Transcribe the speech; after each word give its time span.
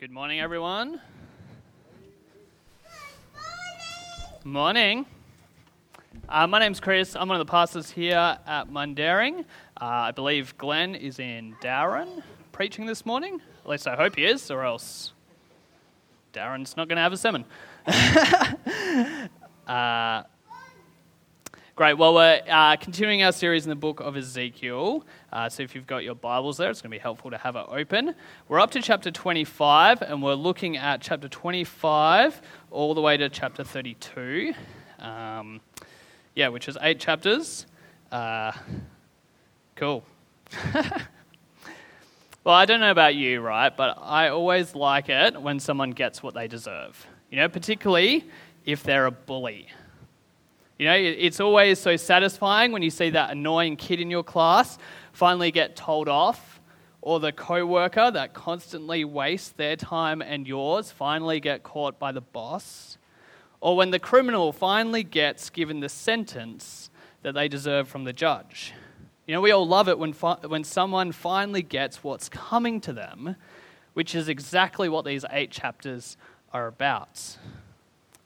Good 0.00 0.10
morning, 0.10 0.40
everyone. 0.40 0.98
Morning. 4.44 5.04
Uh, 6.26 6.46
my 6.46 6.58
name's 6.58 6.80
Chris. 6.80 7.14
I'm 7.14 7.28
one 7.28 7.38
of 7.38 7.46
the 7.46 7.50
pastors 7.50 7.90
here 7.90 8.38
at 8.46 8.70
Mundaring. 8.70 9.40
Uh, 9.78 9.84
I 9.84 10.12
believe 10.12 10.56
Glenn 10.56 10.94
is 10.94 11.18
in 11.18 11.54
Darren 11.60 12.22
preaching 12.50 12.86
this 12.86 13.04
morning. 13.04 13.42
At 13.62 13.68
least 13.68 13.86
I 13.86 13.94
hope 13.94 14.16
he 14.16 14.24
is, 14.24 14.50
or 14.50 14.64
else 14.64 15.12
Darren's 16.32 16.78
not 16.78 16.88
going 16.88 16.96
to 16.96 17.02
have 17.02 17.12
a 17.12 17.18
sermon. 17.18 17.44
uh, 19.70 20.22
Great. 21.80 21.94
Well, 21.94 22.12
we're 22.12 22.42
uh, 22.46 22.76
continuing 22.76 23.22
our 23.22 23.32
series 23.32 23.64
in 23.64 23.70
the 23.70 23.74
book 23.74 24.00
of 24.00 24.14
Ezekiel. 24.14 25.02
Uh, 25.32 25.48
so 25.48 25.62
if 25.62 25.74
you've 25.74 25.86
got 25.86 26.04
your 26.04 26.14
Bibles 26.14 26.58
there, 26.58 26.68
it's 26.68 26.82
going 26.82 26.90
to 26.90 26.94
be 26.94 27.00
helpful 27.00 27.30
to 27.30 27.38
have 27.38 27.56
it 27.56 27.64
open. 27.70 28.14
We're 28.48 28.60
up 28.60 28.70
to 28.72 28.82
chapter 28.82 29.10
25, 29.10 30.02
and 30.02 30.22
we're 30.22 30.34
looking 30.34 30.76
at 30.76 31.00
chapter 31.00 31.26
25 31.26 32.42
all 32.70 32.92
the 32.92 33.00
way 33.00 33.16
to 33.16 33.30
chapter 33.30 33.64
32. 33.64 34.52
Um, 34.98 35.62
yeah, 36.34 36.48
which 36.48 36.68
is 36.68 36.76
eight 36.82 37.00
chapters. 37.00 37.64
Uh, 38.12 38.52
cool. 39.74 40.04
well, 40.74 42.56
I 42.56 42.66
don't 42.66 42.80
know 42.80 42.90
about 42.90 43.14
you, 43.14 43.40
right? 43.40 43.74
But 43.74 43.96
I 44.02 44.28
always 44.28 44.74
like 44.74 45.08
it 45.08 45.40
when 45.40 45.58
someone 45.58 45.92
gets 45.92 46.22
what 46.22 46.34
they 46.34 46.46
deserve. 46.46 47.06
You 47.30 47.38
know, 47.38 47.48
particularly 47.48 48.26
if 48.66 48.82
they're 48.82 49.06
a 49.06 49.10
bully. 49.10 49.68
You 50.80 50.86
know, 50.86 50.96
it's 50.96 51.40
always 51.40 51.78
so 51.78 51.94
satisfying 51.96 52.72
when 52.72 52.80
you 52.80 52.88
see 52.88 53.10
that 53.10 53.32
annoying 53.32 53.76
kid 53.76 54.00
in 54.00 54.10
your 54.10 54.22
class 54.22 54.78
finally 55.12 55.50
get 55.50 55.76
told 55.76 56.08
off, 56.08 56.58
or 57.02 57.20
the 57.20 57.32
coworker 57.32 58.10
that 58.10 58.32
constantly 58.32 59.04
wastes 59.04 59.50
their 59.50 59.76
time 59.76 60.22
and 60.22 60.48
yours 60.48 60.90
finally 60.90 61.38
get 61.38 61.62
caught 61.64 61.98
by 61.98 62.12
the 62.12 62.22
boss, 62.22 62.96
or 63.60 63.76
when 63.76 63.90
the 63.90 63.98
criminal 63.98 64.52
finally 64.52 65.02
gets 65.02 65.50
given 65.50 65.80
the 65.80 65.88
sentence 65.90 66.88
that 67.20 67.34
they 67.34 67.46
deserve 67.46 67.86
from 67.86 68.04
the 68.04 68.14
judge. 68.14 68.72
You 69.26 69.34
know, 69.34 69.42
we 69.42 69.50
all 69.50 69.68
love 69.68 69.86
it 69.86 69.98
when, 69.98 70.14
fi- 70.14 70.38
when 70.46 70.64
someone 70.64 71.12
finally 71.12 71.60
gets 71.60 72.02
what's 72.02 72.30
coming 72.30 72.80
to 72.80 72.94
them, 72.94 73.36
which 73.92 74.14
is 74.14 74.30
exactly 74.30 74.88
what 74.88 75.04
these 75.04 75.26
eight 75.30 75.50
chapters 75.50 76.16
are 76.54 76.68
about. 76.68 77.36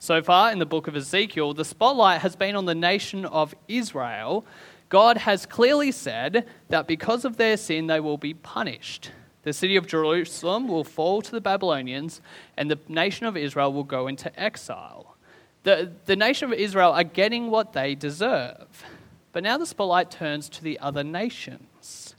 So 0.04 0.22
far 0.22 0.52
in 0.52 0.58
the 0.58 0.66
book 0.66 0.86
of 0.86 0.94
Ezekiel, 0.94 1.54
the 1.54 1.64
spotlight 1.64 2.20
has 2.20 2.36
been 2.36 2.56
on 2.56 2.66
the 2.66 2.74
nation 2.74 3.24
of 3.24 3.54
Israel. 3.68 4.44
God 4.90 5.16
has 5.16 5.46
clearly 5.46 5.92
said 5.92 6.46
that 6.68 6.86
because 6.86 7.24
of 7.24 7.38
their 7.38 7.56
sin, 7.56 7.86
they 7.86 8.00
will 8.00 8.18
be 8.18 8.34
punished. 8.34 9.12
The 9.44 9.54
city 9.54 9.76
of 9.76 9.86
Jerusalem 9.86 10.68
will 10.68 10.84
fall 10.84 11.22
to 11.22 11.30
the 11.30 11.40
Babylonians, 11.40 12.20
and 12.58 12.70
the 12.70 12.78
nation 12.86 13.24
of 13.24 13.34
Israel 13.34 13.72
will 13.72 13.82
go 13.82 14.06
into 14.06 14.30
exile. 14.38 15.16
The, 15.62 15.90
the 16.04 16.16
nation 16.16 16.52
of 16.52 16.58
Israel 16.58 16.92
are 16.92 17.02
getting 17.02 17.50
what 17.50 17.72
they 17.72 17.94
deserve. 17.94 18.84
But 19.32 19.42
now 19.42 19.56
the 19.56 19.64
spotlight 19.64 20.10
turns 20.10 20.50
to 20.50 20.62
the 20.62 20.78
other 20.80 21.02
nations. 21.02 22.14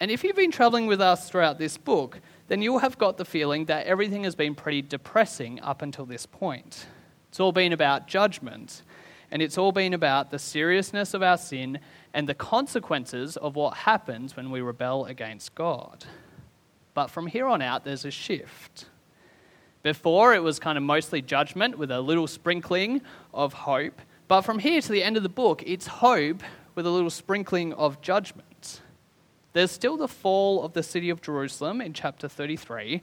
And 0.00 0.10
if 0.10 0.24
you've 0.24 0.34
been 0.34 0.50
traveling 0.50 0.86
with 0.86 1.02
us 1.02 1.28
throughout 1.28 1.58
this 1.58 1.76
book, 1.76 2.20
then 2.50 2.62
you'll 2.62 2.80
have 2.80 2.98
got 2.98 3.16
the 3.16 3.24
feeling 3.24 3.66
that 3.66 3.86
everything 3.86 4.24
has 4.24 4.34
been 4.34 4.56
pretty 4.56 4.82
depressing 4.82 5.60
up 5.60 5.82
until 5.82 6.04
this 6.04 6.26
point. 6.26 6.86
It's 7.28 7.38
all 7.38 7.52
been 7.52 7.72
about 7.72 8.08
judgment, 8.08 8.82
and 9.30 9.40
it's 9.40 9.56
all 9.56 9.70
been 9.70 9.94
about 9.94 10.32
the 10.32 10.38
seriousness 10.40 11.14
of 11.14 11.22
our 11.22 11.38
sin 11.38 11.78
and 12.12 12.28
the 12.28 12.34
consequences 12.34 13.36
of 13.36 13.54
what 13.54 13.74
happens 13.76 14.36
when 14.36 14.50
we 14.50 14.60
rebel 14.62 15.04
against 15.04 15.54
God. 15.54 16.04
But 16.92 17.06
from 17.06 17.28
here 17.28 17.46
on 17.46 17.62
out, 17.62 17.84
there's 17.84 18.04
a 18.04 18.10
shift. 18.10 18.86
Before, 19.84 20.34
it 20.34 20.42
was 20.42 20.58
kind 20.58 20.76
of 20.76 20.82
mostly 20.82 21.22
judgment 21.22 21.78
with 21.78 21.92
a 21.92 22.00
little 22.00 22.26
sprinkling 22.26 23.00
of 23.32 23.52
hope. 23.52 24.02
But 24.26 24.40
from 24.40 24.58
here 24.58 24.80
to 24.80 24.90
the 24.90 25.04
end 25.04 25.16
of 25.16 25.22
the 25.22 25.28
book, 25.28 25.62
it's 25.64 25.86
hope 25.86 26.42
with 26.74 26.84
a 26.84 26.90
little 26.90 27.10
sprinkling 27.10 27.74
of 27.74 28.00
judgment. 28.00 28.49
There's 29.52 29.70
still 29.70 29.96
the 29.96 30.08
fall 30.08 30.62
of 30.62 30.72
the 30.72 30.82
city 30.82 31.10
of 31.10 31.20
Jerusalem 31.20 31.80
in 31.80 31.92
chapter 31.92 32.28
33, 32.28 33.02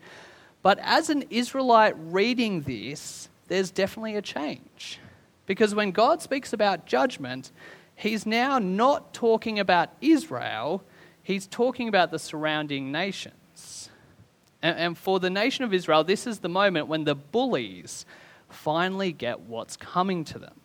but 0.62 0.80
as 0.82 1.10
an 1.10 1.26
Israelite 1.30 1.96
reading 1.98 2.62
this, 2.62 3.30
there's 3.48 3.72
definitely 3.72 4.16
a 4.16 4.22
change. 4.22 5.00
Because 5.46 5.74
when 5.74 5.92
God 5.92 6.22
speaks 6.22 6.54
about 6.54 6.86
judgment, 6.86 7.52
he's 7.96 8.26
now 8.26 8.60
not 8.60 9.14
talking 9.14 9.60
about 9.60 9.90
Israel, 10.02 10.84
he's 11.24 11.48
talking 11.48 11.88
about 11.88 12.12
the 12.12 12.20
surrounding 12.20 12.92
nations. 12.92 13.90
And, 14.62 14.98
for 14.98 15.20
the 15.20 15.30
nation 15.30 15.64
of 15.64 15.74
Israel, 15.74 16.04
this 16.04 16.26
is 16.26 16.40
the 16.40 16.50
moment 16.50 16.88
when 16.88 17.04
the 17.04 17.16
bullies 17.16 18.06
finally 18.50 19.12
get 19.12 19.42
what's 19.42 19.78
coming 19.78 20.24
to 20.26 20.40
them. 20.40 20.60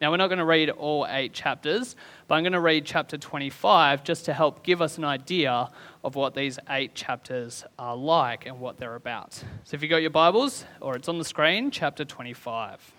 Now, 0.00 0.12
we're 0.12 0.16
not 0.16 0.28
going 0.28 0.38
to 0.38 0.44
read 0.44 0.70
all 0.70 1.06
eight 1.08 1.32
chapters, 1.32 1.96
but 2.28 2.36
I'm 2.36 2.44
going 2.44 2.52
to 2.52 2.60
read 2.60 2.84
chapter 2.84 3.18
25 3.18 4.04
just 4.04 4.26
to 4.26 4.32
help 4.32 4.62
give 4.62 4.80
us 4.80 4.96
an 4.96 5.04
idea 5.04 5.70
of 6.04 6.14
what 6.14 6.34
these 6.34 6.56
eight 6.70 6.94
chapters 6.94 7.64
are 7.80 7.96
like 7.96 8.46
and 8.46 8.60
what 8.60 8.78
they're 8.78 8.94
about. 8.94 9.32
So, 9.64 9.74
if 9.74 9.82
you've 9.82 9.90
got 9.90 9.96
your 9.96 10.10
Bibles, 10.10 10.64
or 10.80 10.94
it's 10.94 11.08
on 11.08 11.18
the 11.18 11.24
screen, 11.24 11.72
chapter 11.72 12.04
25. 12.04 12.92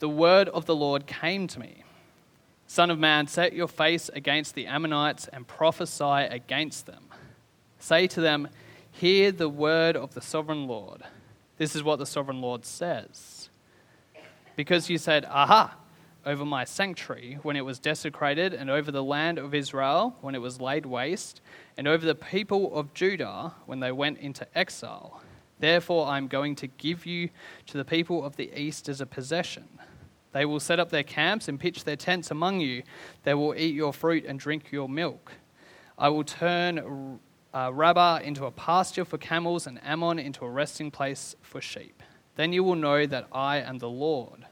The 0.00 0.08
word 0.10 0.50
of 0.50 0.66
the 0.66 0.76
Lord 0.76 1.06
came 1.06 1.46
to 1.46 1.60
me 1.60 1.84
Son 2.66 2.90
of 2.90 2.98
man, 2.98 3.26
set 3.26 3.52
your 3.52 3.68
face 3.68 4.10
against 4.12 4.54
the 4.54 4.66
Ammonites 4.66 5.28
and 5.28 5.46
prophesy 5.46 6.04
against 6.04 6.86
them. 6.86 7.04
Say 7.78 8.06
to 8.08 8.20
them, 8.20 8.48
Hear 8.90 9.32
the 9.32 9.48
word 9.48 9.96
of 9.96 10.12
the 10.14 10.20
sovereign 10.20 10.66
Lord. 10.66 11.02
This 11.56 11.74
is 11.74 11.82
what 11.82 11.98
the 11.98 12.06
sovereign 12.06 12.40
Lord 12.40 12.64
says 12.64 13.33
because 14.56 14.88
you 14.90 14.98
said, 14.98 15.24
Aha, 15.26 15.76
over 16.26 16.44
my 16.44 16.64
sanctuary 16.64 17.38
when 17.42 17.56
it 17.56 17.64
was 17.64 17.78
desecrated, 17.78 18.54
and 18.54 18.70
over 18.70 18.90
the 18.90 19.02
land 19.02 19.38
of 19.38 19.54
Israel 19.54 20.16
when 20.20 20.34
it 20.34 20.40
was 20.40 20.60
laid 20.60 20.86
waste, 20.86 21.40
and 21.76 21.86
over 21.86 22.04
the 22.04 22.14
people 22.14 22.74
of 22.74 22.94
Judah 22.94 23.54
when 23.66 23.80
they 23.80 23.92
went 23.92 24.18
into 24.18 24.46
exile. 24.56 25.22
Therefore, 25.58 26.06
I 26.06 26.18
am 26.18 26.28
going 26.28 26.56
to 26.56 26.66
give 26.66 27.06
you 27.06 27.30
to 27.66 27.76
the 27.76 27.84
people 27.84 28.24
of 28.24 28.36
the 28.36 28.52
east 28.58 28.88
as 28.88 29.00
a 29.00 29.06
possession. 29.06 29.68
They 30.32 30.44
will 30.44 30.60
set 30.60 30.80
up 30.80 30.90
their 30.90 31.04
camps 31.04 31.46
and 31.46 31.60
pitch 31.60 31.84
their 31.84 31.96
tents 31.96 32.30
among 32.30 32.60
you. 32.60 32.82
They 33.22 33.34
will 33.34 33.54
eat 33.54 33.74
your 33.74 33.92
fruit 33.92 34.24
and 34.26 34.38
drink 34.38 34.72
your 34.72 34.88
milk. 34.88 35.32
I 35.96 36.08
will 36.08 36.24
turn 36.24 37.20
uh, 37.54 37.70
Rabbah 37.72 38.18
into 38.24 38.46
a 38.46 38.50
pasture 38.50 39.04
for 39.04 39.16
camels 39.16 39.68
and 39.68 39.80
Ammon 39.84 40.18
into 40.18 40.44
a 40.44 40.50
resting 40.50 40.90
place 40.90 41.36
for 41.40 41.60
sheep. 41.60 42.02
Then 42.36 42.52
you 42.52 42.64
will 42.64 42.74
know 42.74 43.06
that 43.06 43.28
I 43.32 43.58
am 43.58 43.78
the 43.78 43.88
Lord. 43.88 44.46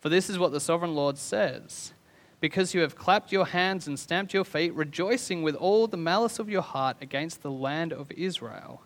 For 0.00 0.08
this 0.08 0.30
is 0.30 0.38
what 0.38 0.52
the 0.52 0.60
sovereign 0.60 0.94
Lord 0.94 1.18
says 1.18 1.92
Because 2.40 2.74
you 2.74 2.80
have 2.82 2.96
clapped 2.96 3.32
your 3.32 3.46
hands 3.46 3.86
and 3.86 3.98
stamped 3.98 4.32
your 4.32 4.44
feet, 4.44 4.74
rejoicing 4.74 5.42
with 5.42 5.54
all 5.54 5.86
the 5.86 5.96
malice 5.96 6.38
of 6.38 6.48
your 6.48 6.62
heart 6.62 6.96
against 7.00 7.42
the 7.42 7.50
land 7.50 7.92
of 7.92 8.10
Israel. 8.12 8.82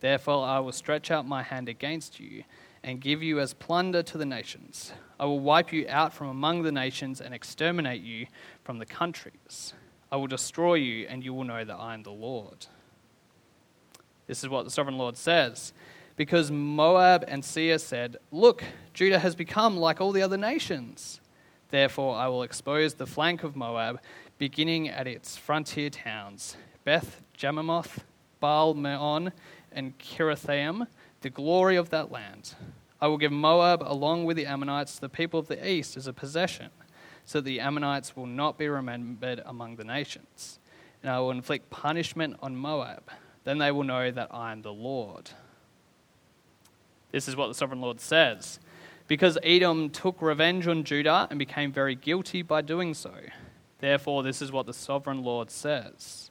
Therefore, 0.00 0.44
I 0.44 0.58
will 0.58 0.72
stretch 0.72 1.10
out 1.10 1.26
my 1.26 1.42
hand 1.42 1.68
against 1.68 2.18
you 2.18 2.44
and 2.82 3.00
give 3.00 3.22
you 3.22 3.38
as 3.38 3.54
plunder 3.54 4.02
to 4.02 4.18
the 4.18 4.26
nations. 4.26 4.92
I 5.20 5.26
will 5.26 5.38
wipe 5.38 5.72
you 5.72 5.86
out 5.88 6.12
from 6.12 6.28
among 6.28 6.62
the 6.62 6.72
nations 6.72 7.20
and 7.20 7.32
exterminate 7.32 8.02
you 8.02 8.26
from 8.64 8.78
the 8.78 8.86
countries. 8.86 9.74
I 10.10 10.16
will 10.16 10.26
destroy 10.26 10.74
you, 10.74 11.06
and 11.08 11.24
you 11.24 11.32
will 11.32 11.44
know 11.44 11.64
that 11.64 11.76
I 11.76 11.94
am 11.94 12.02
the 12.02 12.10
Lord. 12.10 12.66
This 14.26 14.42
is 14.42 14.48
what 14.48 14.64
the 14.64 14.70
sovereign 14.70 14.98
Lord 14.98 15.16
says 15.16 15.72
because 16.22 16.52
Moab 16.52 17.24
and 17.26 17.44
Seir 17.44 17.78
said, 17.78 18.16
Look, 18.30 18.62
Judah 18.94 19.18
has 19.18 19.34
become 19.34 19.76
like 19.76 20.00
all 20.00 20.12
the 20.12 20.22
other 20.22 20.36
nations. 20.36 21.20
Therefore, 21.70 22.14
I 22.14 22.28
will 22.28 22.44
expose 22.44 22.94
the 22.94 23.08
flank 23.08 23.42
of 23.42 23.56
Moab, 23.56 23.98
beginning 24.38 24.88
at 24.88 25.08
its 25.08 25.36
frontier 25.36 25.90
towns 25.90 26.56
Beth 26.84 27.22
Jeshimoth, 27.36 28.04
Baal 28.38 28.74
Meon, 28.74 29.32
and 29.72 29.98
Kiriathaim, 29.98 30.86
the 31.22 31.30
glory 31.30 31.74
of 31.74 31.90
that 31.90 32.12
land. 32.12 32.54
I 33.00 33.08
will 33.08 33.18
give 33.18 33.32
Moab, 33.32 33.82
along 33.82 34.24
with 34.24 34.36
the 34.36 34.46
Ammonites, 34.46 34.94
to 34.94 35.00
the 35.00 35.08
people 35.08 35.40
of 35.40 35.48
the 35.48 35.68
east 35.68 35.96
as 35.96 36.06
a 36.06 36.12
possession, 36.12 36.70
so 37.24 37.40
that 37.40 37.46
the 37.46 37.58
Ammonites 37.58 38.14
will 38.14 38.26
not 38.26 38.58
be 38.58 38.68
remembered 38.68 39.42
among 39.44 39.74
the 39.74 39.82
nations. 39.82 40.60
And 41.02 41.10
I 41.10 41.18
will 41.18 41.32
inflict 41.32 41.68
punishment 41.70 42.36
on 42.40 42.54
Moab. 42.54 43.10
Then 43.42 43.58
they 43.58 43.72
will 43.72 43.82
know 43.82 44.12
that 44.12 44.28
I 44.30 44.52
am 44.52 44.62
the 44.62 44.72
Lord. 44.72 45.32
This 47.12 47.28
is 47.28 47.36
what 47.36 47.46
the 47.46 47.54
sovereign 47.54 47.80
Lord 47.80 48.00
says. 48.00 48.58
Because 49.06 49.38
Edom 49.42 49.90
took 49.90 50.20
revenge 50.20 50.66
on 50.66 50.84
Judah 50.84 51.28
and 51.30 51.38
became 51.38 51.70
very 51.70 51.94
guilty 51.94 52.42
by 52.42 52.62
doing 52.62 52.94
so. 52.94 53.12
Therefore, 53.78 54.22
this 54.22 54.42
is 54.42 54.50
what 54.50 54.66
the 54.66 54.72
sovereign 54.72 55.22
Lord 55.22 55.50
says 55.50 56.30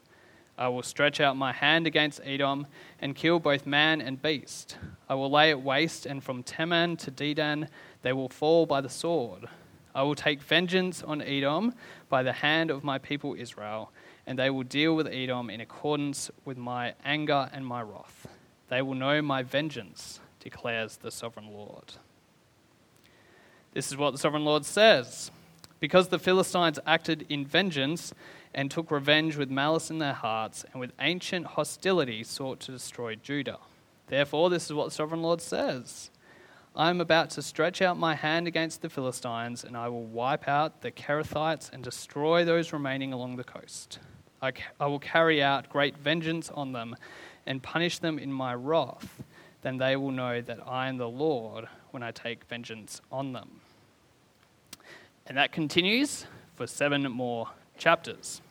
I 0.58 0.68
will 0.68 0.84
stretch 0.84 1.20
out 1.20 1.38
my 1.38 1.54
hand 1.54 1.88
against 1.88 2.22
Edom 2.24 2.68
and 3.00 3.16
kill 3.16 3.40
both 3.40 3.66
man 3.66 4.00
and 4.00 4.22
beast. 4.22 4.78
I 5.10 5.16
will 5.16 5.32
lay 5.32 5.50
it 5.50 5.62
waste, 5.62 6.06
and 6.06 6.24
from 6.24 6.44
Teman 6.44 6.98
to 7.00 7.12
Dedan 7.12 7.68
they 8.04 8.14
will 8.14 8.30
fall 8.30 8.66
by 8.66 8.82
the 8.82 8.90
sword. 8.90 9.46
I 9.96 10.04
will 10.04 10.16
take 10.16 10.42
vengeance 10.42 11.04
on 11.04 11.22
Edom 11.22 11.74
by 12.10 12.24
the 12.24 12.34
hand 12.34 12.70
of 12.70 12.84
my 12.84 12.98
people 12.98 13.36
Israel, 13.38 13.92
and 14.28 14.38
they 14.38 14.50
will 14.50 14.64
deal 14.64 14.96
with 14.96 15.08
Edom 15.08 15.50
in 15.50 15.62
accordance 15.62 16.30
with 16.46 16.58
my 16.58 16.94
anger 17.04 17.50
and 17.52 17.66
my 17.66 17.82
wrath. 17.82 18.28
They 18.70 18.82
will 18.82 18.94
know 18.94 19.22
my 19.22 19.44
vengeance, 19.44 20.20
declares 20.42 20.98
the 20.98 21.12
sovereign 21.12 21.52
Lord. 21.52 21.94
This 23.74 23.90
is 23.90 23.98
what 23.98 24.12
the 24.12 24.18
sovereign 24.18 24.44
Lord 24.44 24.66
says. 24.66 25.32
Because 25.80 26.10
the 26.10 26.20
Philistines 26.20 26.80
acted 26.86 27.26
in 27.30 27.46
vengeance 27.46 28.14
and 28.54 28.70
took 28.70 28.92
revenge 28.92 29.38
with 29.38 29.50
malice 29.50 29.90
in 29.90 30.00
their 30.00 30.14
hearts, 30.14 30.66
and 30.72 30.80
with 30.80 30.92
ancient 31.00 31.46
hostility 31.46 32.24
sought 32.24 32.60
to 32.60 32.72
destroy 32.72 33.16
Judah. 33.16 33.60
Therefore, 34.08 34.50
this 34.50 34.66
is 34.66 34.74
what 34.74 34.86
the 34.86 34.92
sovereign 34.92 35.22
Lord 35.22 35.42
says 35.42 36.12
I 36.76 36.90
am 36.90 37.02
about 37.02 37.30
to 37.32 37.42
stretch 37.42 37.82
out 37.82 37.98
my 37.98 38.16
hand 38.16 38.48
against 38.48 38.82
the 38.82 38.90
Philistines, 38.90 39.64
and 39.64 39.76
I 39.76 39.90
will 39.90 40.06
wipe 40.06 40.48
out 40.48 40.82
the 40.82 40.92
Kerethites 40.92 41.72
and 41.72 41.84
destroy 41.84 42.46
those 42.46 42.72
remaining 42.72 43.12
along 43.12 43.38
the 43.38 43.44
coast. 43.44 44.00
I, 44.42 44.54
I 44.80 44.88
will 44.88 45.00
carry 45.00 45.42
out 45.42 45.70
great 45.70 45.98
vengeance 45.98 46.50
on 46.50 46.72
them 46.72 46.96
and 47.46 47.62
punish 47.62 48.00
them 48.00 48.18
in 48.18 48.32
my 48.32 48.54
wrath. 48.56 49.22
Then 49.62 49.78
they 49.78 49.96
will 49.96 50.12
know 50.12 50.42
that 50.42 50.60
I 50.68 50.88
am 50.88 50.98
the 50.98 51.10
Lord 51.10 51.68
when 51.92 52.04
I 52.04 52.12
take 52.12 52.46
vengeance 52.46 53.02
on 53.12 53.34
them. 53.34 53.62
And 55.28 55.38
that 55.38 55.52
continues 55.52 56.26
for 56.56 56.68
seven 56.68 57.04
more 57.04 57.48
chapters. 57.78 58.42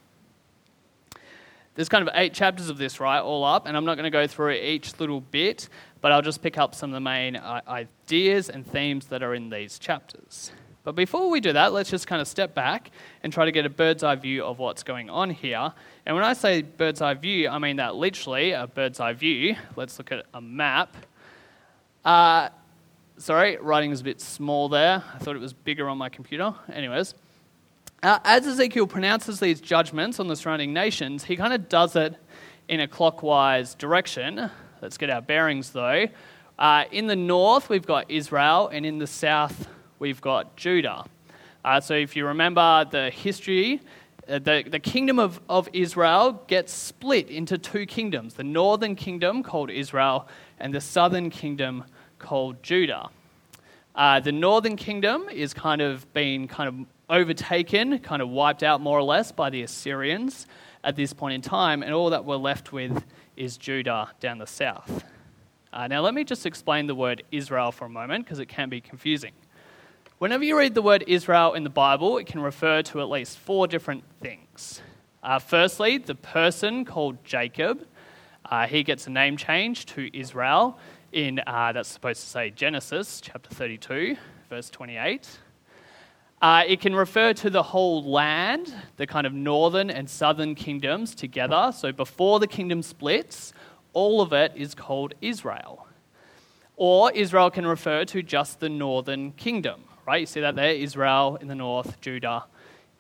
There's 1.75 1.89
kind 1.89 2.07
of 2.07 2.12
eight 2.15 2.35
chapters 2.35 2.69
of 2.69 2.79
this, 2.79 3.01
right, 3.01 3.21
all 3.21 3.45
up, 3.45 3.67
and 3.67 3.77
I'm 3.77 3.85
not 3.85 3.95
going 3.95 4.05
to 4.05 4.11
go 4.11 4.27
through 4.27 4.53
each 4.53 4.99
little 4.99 5.21
bit, 5.21 5.69
but 6.01 6.12
I'll 6.12 6.23
just 6.23 6.43
pick 6.43 6.59
up 6.59 6.75
some 6.75 6.91
of 6.91 6.95
the 6.95 7.01
main 7.01 7.37
uh, 7.37 7.61
ideas 7.69 8.51
and 8.51 8.67
themes 8.67 9.06
that 9.06 9.23
are 9.23 9.35
in 9.35 9.51
these 9.51 9.79
chapters. 9.79 10.53
But 10.82 10.94
before 10.94 11.29
we 11.29 11.41
do 11.41 11.53
that, 11.53 11.73
let's 11.73 11.91
just 11.91 12.06
kind 12.06 12.23
of 12.23 12.29
step 12.29 12.55
back 12.55 12.91
and 13.23 13.32
try 13.32 13.44
to 13.44 13.53
get 13.53 13.67
a 13.67 13.69
bird's 13.69 14.03
eye 14.03 14.15
view 14.15 14.44
of 14.44 14.59
what's 14.59 14.82
going 14.82 15.11
on 15.11 15.31
here. 15.31 15.73
And 16.06 16.17
when 16.17 16.25
I 16.25 16.32
say 16.32 16.62
bird's 16.62 17.03
eye 17.03 17.15
view, 17.15 17.49
I 17.49 17.59
mean 17.59 17.77
that 17.77 17.97
literally 17.97 18.53
a 18.53 18.67
bird's 18.67 18.99
eye 18.99 19.12
view. 19.12 19.56
Let's 19.77 19.99
look 19.99 20.11
at 20.11 20.25
a 20.32 20.41
map. 20.41 20.97
Uh, 22.03 22.49
sorry, 23.19 23.59
writing 23.59 23.91
is 23.91 24.00
a 24.00 24.05
bit 24.05 24.23
small 24.23 24.71
there. 24.71 25.05
I 25.15 25.19
thought 25.19 25.37
it 25.37 25.41
was 25.41 25.53
bigger 25.53 25.87
on 25.87 25.99
my 25.99 26.09
computer. 26.09 26.55
Anyways, 26.73 27.15
uh, 28.03 28.19
as 28.25 28.47
Ezekiel 28.47 28.87
pronounces 28.87 29.38
these 29.38 29.61
judgments 29.61 30.19
on 30.19 30.29
the 30.29 30.37
surrounding 30.37 30.73
nations, 30.73 31.25
he 31.25 31.37
kind 31.37 31.53
of 31.53 31.69
does 31.69 31.94
it 31.97 32.15
in 32.69 32.81
a 32.81 32.88
clockwise 32.88 33.75
direction. 33.75 34.50
Let's 34.81 34.97
get 34.97 35.11
our 35.11 35.21
bearings 35.21 35.71
though. 35.71 36.06
Uh, 36.59 36.85
in 36.91 37.06
the 37.06 37.17
north, 37.17 37.69
we've 37.69 37.87
got 37.87 38.11
Israel, 38.11 38.69
and 38.69 38.87
in 38.87 38.99
the 38.99 39.06
south, 39.06 39.69
we've 40.00 40.20
got 40.20 40.56
Judah. 40.56 41.05
Uh, 41.64 41.81
so 41.81 41.94
if 41.94 42.17
you 42.17 42.26
remember 42.26 42.85
the 42.91 43.11
history, 43.11 43.81
uh, 44.29 44.41
the, 44.41 44.64
the 44.67 44.81
kingdom 44.81 45.20
of, 45.20 45.41
of 45.49 45.69
Israel 45.73 46.43
gets 46.49 46.73
split 46.73 47.31
into 47.31 47.56
two 47.56 47.87
kingdoms 47.87 48.35
the 48.35 48.43
northern 48.43 48.97
kingdom, 48.97 49.44
called 49.44 49.70
Israel, 49.70 50.26
and 50.58 50.75
the 50.75 50.81
southern 50.81 51.31
kingdom, 51.31 51.85
called 52.19 52.61
Judah. 52.62 53.11
Uh, 53.94 54.19
the 54.20 54.32
northern 54.32 54.76
kingdom 54.76 55.29
is 55.31 55.52
kind 55.52 55.81
of 55.81 56.11
been 56.12 56.49
kind 56.49 56.69
of 56.69 56.87
overtaken, 57.11 57.99
kind 57.99 58.23
of 58.23 58.29
wiped 58.31 58.62
out 58.62 58.81
more 58.81 58.99
or 58.99 59.03
less 59.03 59.31
by 59.31 59.50
the 59.50 59.62
Assyrians 59.62 60.46
at 60.82 60.96
this 60.96 61.12
point 61.12 61.35
in 61.35 61.43
time, 61.43 61.82
and 61.82 61.93
all 61.93 62.11
that 62.11 62.25
we're 62.25 62.37
left 62.37 62.73
with 62.73 63.05
is 63.37 63.58
Judah 63.58 64.11
down 64.20 64.38
the 64.38 64.46
south. 64.46 65.05
Uh, 65.73 65.87
now, 65.87 66.00
let 66.00 66.14
me 66.14 66.25
just 66.25 66.46
explain 66.46 66.87
the 66.87 66.94
word 66.94 67.23
Israel 67.31 67.70
for 67.70 67.85
a 67.85 67.88
moment 67.88 68.25
because 68.25 68.38
it 68.38 68.46
can 68.46 68.69
be 68.69 68.81
confusing. 68.81 69.32
Whenever 70.20 70.44
you 70.44 70.58
read 70.58 70.75
the 70.75 70.82
word 70.82 71.02
Israel 71.06 71.55
in 71.55 71.64
the 71.64 71.70
Bible, 71.70 72.19
it 72.19 72.26
can 72.26 72.43
refer 72.43 72.82
to 72.82 73.00
at 73.00 73.08
least 73.08 73.38
four 73.38 73.67
different 73.67 74.05
things. 74.20 74.82
Uh, 75.22 75.38
firstly, 75.38 75.96
the 75.96 76.14
person 76.14 76.84
called 76.84 77.25
Jacob. 77.25 77.87
Uh, 78.44 78.67
he 78.67 78.82
gets 78.82 79.06
a 79.06 79.11
name 79.11 79.38
change 79.38 79.87
to 79.87 80.14
Israel 80.14 80.78
in, 81.11 81.40
uh, 81.46 81.72
that's 81.72 81.88
supposed 81.88 82.20
to 82.20 82.26
say 82.26 82.50
Genesis 82.50 83.22
chapter 83.22 83.49
32, 83.49 84.14
verse 84.50 84.69
28. 84.69 85.26
Uh, 86.43 86.64
it 86.69 86.82
can 86.82 86.94
refer 86.94 87.32
to 87.32 87.49
the 87.49 87.62
whole 87.62 88.05
land, 88.05 88.75
the 88.99 89.06
kind 89.06 89.26
of 89.26 89.32
northern 89.32 89.88
and 89.88 90.11
southern 90.11 90.55
kingdoms 90.55 91.14
together. 91.14 91.72
So 91.75 91.93
before 91.93 92.40
the 92.40 92.46
kingdom 92.46 92.82
splits, 92.82 93.55
all 93.94 94.20
of 94.20 94.34
it 94.34 94.52
is 94.55 94.75
called 94.75 95.14
Israel. 95.22 95.87
Or 96.76 97.11
Israel 97.12 97.50
can 97.50 97.67
refer 97.67 98.05
to 98.05 98.22
just 98.22 98.61
the 98.61 98.69
northern 98.69 99.32
kingdom, 99.32 99.84
right? 100.06 100.20
You 100.20 100.26
see 100.26 100.41
that 100.41 100.56
there 100.56 100.73
Israel 100.73 101.38
in 101.41 101.49
the 101.49 101.55
north, 101.55 102.00
Judah 102.00 102.44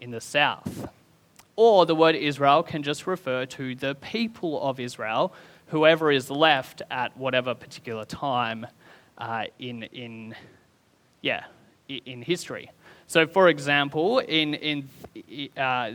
in 0.00 0.10
the 0.10 0.20
south. 0.20 0.88
Or 1.56 1.84
the 1.86 1.94
word 1.94 2.14
Israel 2.14 2.62
can 2.62 2.82
just 2.82 3.06
refer 3.06 3.46
to 3.46 3.74
the 3.74 3.94
people 3.96 4.62
of 4.62 4.80
Israel, 4.80 5.32
whoever 5.66 6.10
is 6.10 6.30
left 6.30 6.82
at 6.90 7.16
whatever 7.16 7.54
particular 7.54 8.04
time 8.04 8.66
uh, 9.18 9.44
in, 9.58 9.82
in, 9.84 10.34
yeah, 11.20 11.44
in 11.88 12.22
history. 12.22 12.70
So, 13.06 13.26
for 13.26 13.48
example, 13.48 14.20
in, 14.20 14.54
in 14.54 14.88
uh, 15.56 15.90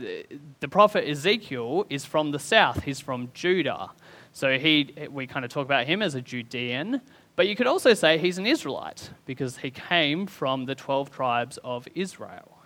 the 0.60 0.68
prophet 0.68 1.08
Ezekiel 1.08 1.86
is 1.88 2.04
from 2.04 2.30
the 2.30 2.38
south. 2.38 2.82
He's 2.82 3.00
from 3.00 3.30
Judah. 3.32 3.90
So 4.32 4.58
he, 4.58 4.92
we 5.10 5.26
kind 5.26 5.44
of 5.44 5.50
talk 5.50 5.64
about 5.64 5.86
him 5.86 6.02
as 6.02 6.14
a 6.14 6.20
Judean, 6.20 7.00
but 7.36 7.46
you 7.46 7.54
could 7.54 7.66
also 7.66 7.94
say 7.94 8.18
he's 8.18 8.38
an 8.38 8.46
Israelite 8.46 9.10
because 9.26 9.58
he 9.58 9.70
came 9.70 10.26
from 10.26 10.64
the 10.64 10.74
12 10.74 11.10
tribes 11.10 11.58
of 11.62 11.86
Israel. 11.94 12.56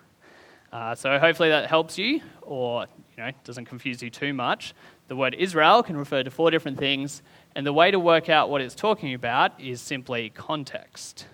Uh, 0.71 0.95
so 0.95 1.19
hopefully 1.19 1.49
that 1.49 1.67
helps 1.67 1.97
you 1.97 2.21
or 2.41 2.85
you 3.17 3.23
know, 3.23 3.31
doesn't 3.43 3.65
confuse 3.65 4.01
you 4.01 4.09
too 4.09 4.33
much. 4.33 4.73
The 5.09 5.15
word 5.15 5.35
Israel 5.35 5.83
can 5.83 5.97
refer 5.97 6.23
to 6.23 6.31
four 6.31 6.49
different 6.51 6.77
things, 6.77 7.21
and 7.53 7.65
the 7.67 7.73
way 7.73 7.91
to 7.91 7.99
work 7.99 8.29
out 8.29 8.49
what 8.49 8.61
it's 8.61 8.73
talking 8.73 9.13
about 9.13 9.59
is 9.59 9.81
simply 9.81 10.29
context. 10.29 11.25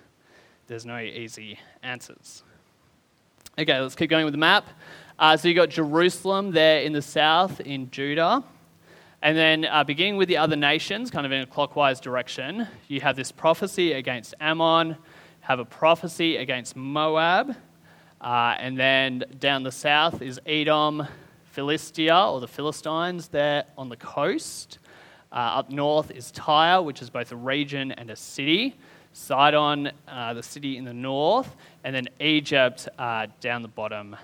There's 0.66 0.86
no 0.86 0.98
easy 0.98 1.60
answers. 1.84 2.44
Okay, 3.60 3.80
let's 3.80 3.96
keep 3.96 4.10
going 4.10 4.26
with 4.26 4.34
the 4.34 4.40
map. 4.40 4.66
Uh, 5.20 5.38
so 5.38 5.48
you've 5.48 5.56
got 5.56 5.70
Jerusalem 5.70 6.52
there 6.52 6.82
in 6.82 6.94
the 6.94 7.02
south 7.02 7.60
in 7.62 7.92
Judah. 7.92 8.44
And 9.22 9.36
then, 9.36 9.66
uh, 9.66 9.84
beginning 9.84 10.18
with 10.18 10.28
the 10.28 10.38
other 10.38 10.56
nations, 10.56 11.10
kind 11.10 11.26
of 11.26 11.32
in 11.32 11.42
a 11.42 11.48
clockwise 11.48 12.00
direction, 12.00 12.68
you 12.88 13.02
have 13.02 13.16
this 13.16 13.32
prophecy 13.32 13.94
against 13.94 14.36
Ammon, 14.40 14.96
have 15.40 15.58
a 15.58 15.66
prophecy 15.66 16.38
against 16.38 16.76
Moab, 16.76 17.56
uh, 18.22 18.56
and 18.60 18.78
then 18.78 19.24
down 19.40 19.64
the 19.64 19.72
south 19.72 20.22
is 20.22 20.40
Edom, 20.46 21.08
Philistia, 21.46 22.30
or 22.30 22.40
the 22.40 22.48
Philistines, 22.48 23.30
there 23.30 23.64
on 23.76 23.90
the 23.90 23.98
coast. 23.98 24.78
Uh, 25.32 25.36
up 25.36 25.72
north 25.72 26.12
is 26.12 26.30
Tyre, 26.32 26.84
which 26.84 27.02
is 27.02 27.10
both 27.10 27.32
a 27.32 27.36
region 27.36 27.92
and 27.94 28.12
a 28.12 28.16
city. 28.16 28.76
Sidon, 29.14 29.92
uh, 30.08 30.36
the 30.36 30.44
city 30.44 30.78
in 30.78 30.86
the 30.86 30.94
north, 30.94 31.56
and 31.84 31.96
then 31.96 32.08
Egypt 32.20 32.88
uh, 33.00 33.26
down 33.42 33.64
the 33.64 33.68
bottom 33.68 34.16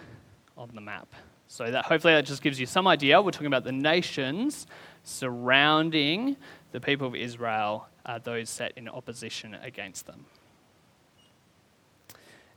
of 0.56 0.72
the 0.75 0.82
map. 0.82 1.08
So 1.48 1.70
that 1.70 1.86
hopefully 1.86 2.13
that 2.13 2.25
just 2.25 2.41
gives 2.41 2.60
you 2.60 2.65
some 2.65 2.88
idea. 2.88 3.22
We're 3.22 3.29
talking 3.29 3.48
about 3.48 3.63
the 3.63 3.72
nations 3.72 4.65
surrounding 5.03 6.38
the 6.72 6.79
people 6.79 7.07
of 7.07 7.15
Israel, 7.15 7.88
uh, 8.05 8.19
those 8.19 8.50
set 8.50 8.74
in 8.77 8.89
opposition 8.89 9.55
against 9.55 10.07
them. 10.07 10.25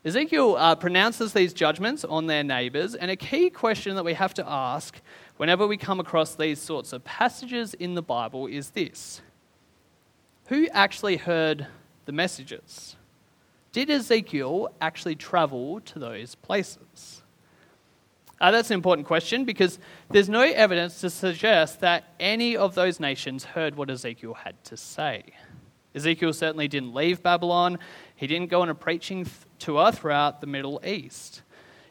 Ezekiel 0.05 0.55
uh, 0.57 0.77
pronounces 0.77 1.33
these 1.33 1.53
judgments 1.53 2.05
on 2.05 2.29
their 2.29 2.45
neighbors, 2.45 2.95
and 2.95 3.11
a 3.11 3.17
key 3.17 3.51
question 3.51 3.97
that 3.97 4.05
we 4.05 4.15
have 4.15 4.33
to 4.35 4.49
ask 4.49 5.01
whenever 5.37 5.67
we 5.67 5.77
come 5.77 5.99
across 5.99 6.37
these 6.37 6.61
sorts 6.61 6.93
of 6.93 7.03
passages 7.05 7.75
in 7.75 7.95
the 7.97 8.03
Bible 8.03 8.47
is 8.47 8.71
this 8.71 9.21
Who 10.47 10.69
actually 10.69 11.17
heard 11.17 11.67
the 12.05 12.13
messages. 12.13 12.95
Did 13.73 13.91
Ezekiel 13.91 14.71
actually 14.81 15.17
travel 15.17 15.81
to 15.81 15.99
those 15.99 16.37
places? 16.37 17.16
Uh, 18.41 18.51
that's 18.51 18.71
an 18.71 18.75
important 18.75 19.07
question 19.07 19.45
because 19.45 19.79
there's 20.11 20.29
no 20.29 20.43
evidence 20.43 21.01
to 21.01 21.09
suggest 21.09 21.81
that 21.81 22.15
any 22.21 22.57
of 22.57 22.75
those 22.75 23.01
nations 23.01 23.45
heard 23.45 23.75
what 23.77 23.89
Ezekiel 23.89 24.35
had 24.35 24.63
to 24.65 24.77
say. 24.77 25.23
Ezekiel 25.95 26.35
certainly 26.35 26.69
didn't 26.69 26.95
leave 26.95 27.23
Babylon, 27.23 27.79
he 28.15 28.27
didn't 28.27 28.51
go 28.51 28.61
on 28.61 28.69
a 28.69 28.75
preaching 28.75 29.27
tour 29.59 29.91
throughout 29.91 30.43
the 30.43 30.47
Middle 30.47 30.81
East. 30.85 31.43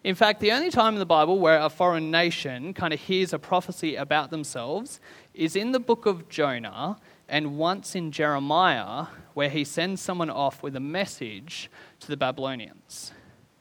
In 0.03 0.13
fact, 0.13 0.39
the 0.39 0.51
only 0.51 0.69
time 0.69 0.93
in 0.93 0.99
the 0.99 1.05
Bible 1.07 1.39
where 1.39 1.59
a 1.59 1.69
foreign 1.69 2.11
nation 2.11 2.75
kind 2.75 2.93
of 2.93 2.99
hears 2.99 3.33
a 3.33 3.39
prophecy 3.39 3.95
about 3.95 4.29
themselves 4.29 4.99
is 5.33 5.55
in 5.55 5.71
the 5.71 5.79
book 5.79 6.05
of 6.05 6.29
Jonah 6.29 6.97
and 7.27 7.57
once 7.57 7.95
in 7.95 8.11
Jeremiah, 8.11 9.07
where 9.33 9.49
he 9.49 9.63
sends 9.63 10.01
someone 10.01 10.29
off 10.29 10.61
with 10.61 10.75
a 10.75 10.79
message 10.79 11.71
to 12.01 12.07
the 12.07 12.17
Babylonians. 12.17 13.13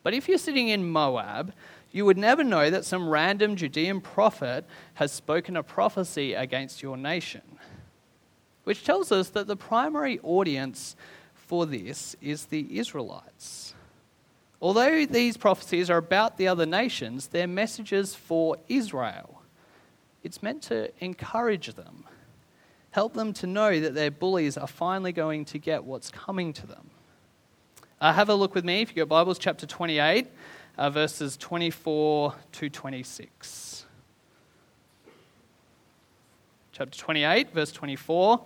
But 0.03 0.13
if 0.13 0.29
you're 0.29 0.37
sitting 0.37 0.69
in 0.69 0.87
Moab, 0.87 1.55
you 1.95 2.05
would 2.05 2.19
never 2.19 2.43
know 2.43 2.71
that 2.71 2.85
some 2.85 3.09
random 3.09 3.55
Judean 3.55 4.01
prophet 4.01 4.65
has 4.95 5.13
spoken 5.13 5.57
a 5.57 5.63
prophecy 5.63 6.35
against 6.35 6.83
your 6.83 6.97
nation. 6.97 7.43
Which 8.65 8.85
tells 8.85 9.13
us 9.13 9.29
that 9.29 9.47
the 9.47 9.55
primary 9.55 10.19
audience 10.25 10.97
for 11.35 11.67
this 11.67 12.17
is 12.21 12.47
the 12.47 12.79
Israelites. 12.79 13.75
Although 14.61 15.07
these 15.07 15.37
prophecies 15.37 15.89
are 15.89 15.99
about 15.99 16.37
the 16.37 16.49
other 16.49 16.67
nations, 16.67 17.29
they're 17.29 17.47
messages 17.47 18.17
for 18.17 18.57
Israel. 18.69 19.43
it's 20.25 20.43
meant 20.43 20.63
to 20.63 20.91
encourage 20.99 21.75
them, 21.75 22.07
help 22.91 23.15
them 23.15 23.33
to 23.35 23.47
know 23.47 23.79
that 23.79 23.95
their 23.95 24.11
bullies 24.11 24.57
are 24.57 24.67
finally 24.67 25.13
going 25.13 25.45
to 25.45 25.59
get 25.59 25.85
what's 25.85 26.11
coming 26.11 26.53
to 26.55 26.67
them. 26.67 26.91
Uh, 28.01 28.13
have 28.13 28.31
a 28.31 28.35
look 28.35 28.53
with 28.53 28.65
me, 28.65 28.83
if 28.83 28.89
you 28.89 28.97
got 28.97 29.09
Bibles, 29.09 29.39
chapter 29.39 29.65
28, 29.65 30.27
uh, 30.77 30.91
verses 30.91 31.37
24 31.37 32.35
to 32.53 32.69
26. 32.69 33.87
Chapter 36.73 36.99
28, 36.99 37.51
verse 37.53 37.73
24. 37.73 38.41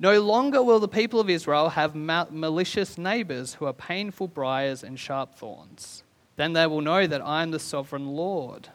No 0.00 0.20
longer 0.20 0.62
will 0.62 0.78
the 0.78 0.86
people 0.86 1.18
of 1.18 1.28
Israel 1.28 1.70
have 1.70 1.96
malicious 1.96 2.96
neighbors 2.96 3.54
who 3.54 3.66
are 3.66 3.72
painful 3.72 4.28
briars 4.28 4.84
and 4.84 4.98
sharp 4.98 5.34
thorns. 5.34 6.04
Then 6.36 6.52
they 6.52 6.68
will 6.68 6.82
know 6.82 7.08
that 7.08 7.20
I 7.20 7.42
am 7.42 7.50
the 7.50 7.58
sovereign 7.58 8.06
Lord. 8.06 8.68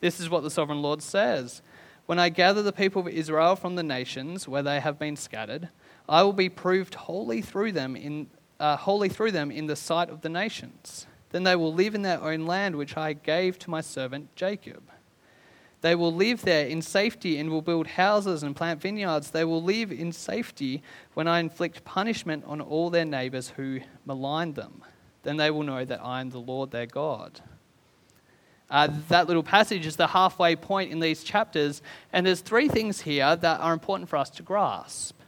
This 0.00 0.18
is 0.18 0.28
what 0.28 0.42
the 0.42 0.50
sovereign 0.50 0.82
Lord 0.82 1.02
says 1.02 1.62
When 2.06 2.18
I 2.18 2.30
gather 2.30 2.62
the 2.62 2.72
people 2.72 3.02
of 3.02 3.08
Israel 3.08 3.54
from 3.54 3.76
the 3.76 3.84
nations 3.84 4.48
where 4.48 4.64
they 4.64 4.80
have 4.80 4.98
been 4.98 5.14
scattered, 5.14 5.68
I 6.08 6.24
will 6.24 6.32
be 6.32 6.48
proved 6.48 6.96
holy 6.96 7.42
through 7.42 7.70
them 7.70 7.94
in, 7.94 8.26
uh, 8.58 8.76
holy 8.76 9.08
through 9.08 9.30
them 9.30 9.52
in 9.52 9.68
the 9.68 9.76
sight 9.76 10.10
of 10.10 10.22
the 10.22 10.28
nations. 10.28 11.06
Then 11.30 11.44
they 11.44 11.56
will 11.56 11.72
live 11.72 11.94
in 11.94 12.02
their 12.02 12.22
own 12.22 12.46
land, 12.46 12.76
which 12.76 12.96
I 12.96 13.12
gave 13.12 13.58
to 13.60 13.70
my 13.70 13.80
servant 13.80 14.34
Jacob. 14.36 14.82
They 15.80 15.94
will 15.94 16.12
live 16.12 16.42
there 16.42 16.66
in 16.66 16.82
safety 16.82 17.38
and 17.38 17.50
will 17.50 17.62
build 17.62 17.86
houses 17.86 18.42
and 18.42 18.54
plant 18.54 18.82
vineyards. 18.82 19.30
They 19.30 19.44
will 19.44 19.62
live 19.62 19.90
in 19.90 20.12
safety 20.12 20.82
when 21.14 21.26
I 21.26 21.40
inflict 21.40 21.84
punishment 21.84 22.44
on 22.46 22.60
all 22.60 22.90
their 22.90 23.06
neighbors 23.06 23.50
who 23.56 23.80
malign 24.04 24.52
them. 24.52 24.82
Then 25.22 25.36
they 25.36 25.50
will 25.50 25.62
know 25.62 25.84
that 25.84 26.04
I 26.04 26.20
am 26.20 26.30
the 26.30 26.38
Lord 26.38 26.70
their 26.70 26.86
God. 26.86 27.40
Uh, 28.70 28.88
that 29.08 29.26
little 29.26 29.42
passage 29.42 29.86
is 29.86 29.96
the 29.96 30.06
halfway 30.06 30.54
point 30.54 30.92
in 30.92 31.00
these 31.00 31.24
chapters, 31.24 31.82
and 32.12 32.26
there's 32.26 32.40
three 32.40 32.68
things 32.68 33.00
here 33.00 33.34
that 33.34 33.60
are 33.60 33.72
important 33.72 34.08
for 34.08 34.16
us 34.16 34.30
to 34.30 34.42
grasp. 34.42 35.18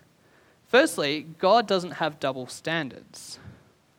Firstly, 0.67 1.27
God 1.39 1.67
doesn't 1.67 1.93
have 1.93 2.21
double 2.21 2.47
standards. 2.47 3.39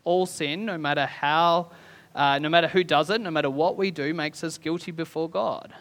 All 0.05 0.25
sin, 0.25 0.65
no 0.65 0.77
matter 0.77 1.05
how, 1.05 1.71
uh, 2.15 2.39
no 2.39 2.49
matter 2.49 2.67
who 2.67 2.83
does 2.83 3.09
it, 3.09 3.21
no 3.21 3.31
matter 3.31 3.49
what 3.49 3.77
we 3.77 3.91
do, 3.91 4.13
makes 4.13 4.43
us 4.43 4.57
guilty 4.57 4.91
before 4.91 5.29
God. 5.29 5.73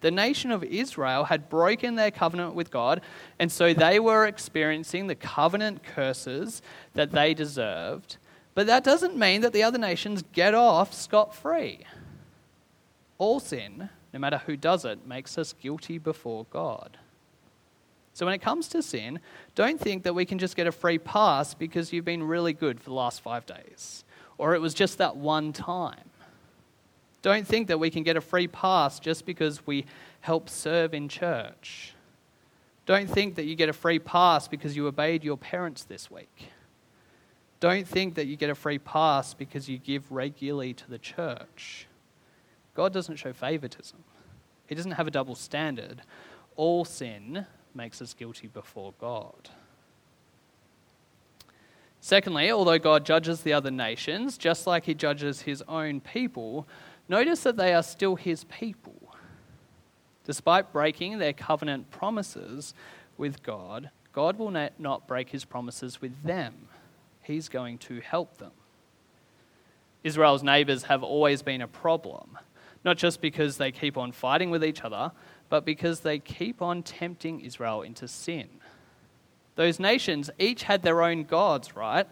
The 0.00 0.10
nation 0.10 0.50
of 0.50 0.64
Israel 0.64 1.24
had 1.24 1.50
broken 1.50 1.94
their 1.94 2.10
covenant 2.10 2.54
with 2.54 2.70
God, 2.70 3.02
and 3.38 3.52
so 3.52 3.74
they 3.74 4.00
were 4.00 4.26
experiencing 4.26 5.06
the 5.06 5.14
covenant 5.14 5.82
curses 5.82 6.62
that 6.94 7.12
they 7.12 7.34
deserved. 7.34 8.16
But 8.54 8.66
that 8.66 8.84
doesn't 8.84 9.16
mean 9.16 9.42
that 9.42 9.52
the 9.52 9.62
other 9.62 9.78
nations 9.78 10.24
get 10.32 10.54
off 10.54 10.92
scot 10.94 11.34
free. 11.34 11.80
All 13.18 13.40
sin, 13.40 13.90
no 14.12 14.18
matter 14.18 14.38
who 14.38 14.56
does 14.56 14.84
it, 14.84 15.06
makes 15.06 15.36
us 15.36 15.52
guilty 15.52 15.98
before 15.98 16.46
God. 16.50 16.96
So 18.12 18.26
when 18.26 18.34
it 18.34 18.42
comes 18.42 18.68
to 18.68 18.82
sin, 18.82 19.20
don't 19.54 19.80
think 19.80 20.02
that 20.02 20.14
we 20.14 20.24
can 20.24 20.38
just 20.38 20.56
get 20.56 20.66
a 20.66 20.72
free 20.72 20.98
pass 20.98 21.54
because 21.54 21.92
you've 21.92 22.04
been 22.04 22.22
really 22.22 22.52
good 22.52 22.80
for 22.80 22.90
the 22.90 22.94
last 22.94 23.20
five 23.20 23.46
days, 23.46 24.04
or 24.40 24.54
it 24.54 24.60
was 24.60 24.72
just 24.72 24.96
that 24.96 25.18
one 25.18 25.52
time. 25.52 26.08
Don't 27.20 27.46
think 27.46 27.68
that 27.68 27.78
we 27.78 27.90
can 27.90 28.02
get 28.02 28.16
a 28.16 28.22
free 28.22 28.48
pass 28.48 28.98
just 28.98 29.26
because 29.26 29.66
we 29.66 29.84
help 30.20 30.48
serve 30.48 30.94
in 30.94 31.10
church. 31.10 31.92
Don't 32.86 33.06
think 33.08 33.34
that 33.34 33.44
you 33.44 33.54
get 33.54 33.68
a 33.68 33.74
free 33.74 33.98
pass 33.98 34.48
because 34.48 34.74
you 34.74 34.86
obeyed 34.86 35.24
your 35.24 35.36
parents 35.36 35.84
this 35.84 36.10
week. 36.10 36.48
Don't 37.60 37.86
think 37.86 38.14
that 38.14 38.28
you 38.28 38.36
get 38.36 38.48
a 38.48 38.54
free 38.54 38.78
pass 38.78 39.34
because 39.34 39.68
you 39.68 39.76
give 39.76 40.10
regularly 40.10 40.72
to 40.72 40.88
the 40.88 40.98
church. 40.98 41.86
God 42.74 42.94
doesn't 42.94 43.16
show 43.16 43.34
favoritism, 43.34 44.02
He 44.66 44.74
doesn't 44.74 44.92
have 44.92 45.06
a 45.06 45.10
double 45.10 45.34
standard. 45.34 46.00
All 46.56 46.86
sin 46.86 47.44
makes 47.74 48.00
us 48.00 48.14
guilty 48.14 48.46
before 48.46 48.94
God. 48.98 49.50
Secondly, 52.10 52.50
although 52.50 52.78
God 52.78 53.06
judges 53.06 53.42
the 53.42 53.52
other 53.52 53.70
nations, 53.70 54.36
just 54.36 54.66
like 54.66 54.84
He 54.84 54.94
judges 54.94 55.42
His 55.42 55.62
own 55.68 56.00
people, 56.00 56.66
Notice 57.10 57.42
that 57.42 57.56
they 57.56 57.74
are 57.74 57.82
still 57.82 58.14
his 58.14 58.44
people. 58.44 59.12
Despite 60.24 60.72
breaking 60.72 61.18
their 61.18 61.32
covenant 61.32 61.90
promises 61.90 62.72
with 63.18 63.42
God, 63.42 63.90
God 64.12 64.38
will 64.38 64.52
not 64.78 65.08
break 65.08 65.30
his 65.30 65.44
promises 65.44 66.00
with 66.00 66.22
them. 66.22 66.54
He's 67.20 67.48
going 67.48 67.78
to 67.78 68.00
help 68.00 68.38
them. 68.38 68.52
Israel's 70.04 70.44
neighbors 70.44 70.84
have 70.84 71.02
always 71.02 71.42
been 71.42 71.62
a 71.62 71.66
problem, 71.66 72.38
not 72.84 72.96
just 72.96 73.20
because 73.20 73.56
they 73.56 73.72
keep 73.72 73.96
on 73.96 74.12
fighting 74.12 74.50
with 74.50 74.62
each 74.62 74.82
other, 74.82 75.10
but 75.48 75.64
because 75.64 76.00
they 76.00 76.20
keep 76.20 76.62
on 76.62 76.84
tempting 76.84 77.40
Israel 77.40 77.82
into 77.82 78.06
sin. 78.06 78.48
Those 79.60 79.78
nations 79.78 80.30
each 80.38 80.62
had 80.62 80.82
their 80.82 81.02
own 81.02 81.24
gods, 81.24 81.76
right? 81.76 82.06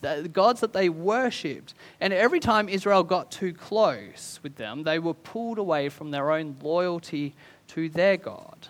the 0.00 0.28
gods 0.28 0.58
that 0.62 0.72
they 0.72 0.88
worshipped. 0.88 1.74
And 2.00 2.12
every 2.12 2.40
time 2.40 2.68
Israel 2.68 3.04
got 3.04 3.30
too 3.30 3.52
close 3.52 4.40
with 4.42 4.56
them, 4.56 4.82
they 4.82 4.98
were 4.98 5.14
pulled 5.14 5.58
away 5.58 5.90
from 5.90 6.10
their 6.10 6.32
own 6.32 6.56
loyalty 6.60 7.36
to 7.68 7.88
their 7.88 8.16
God. 8.16 8.66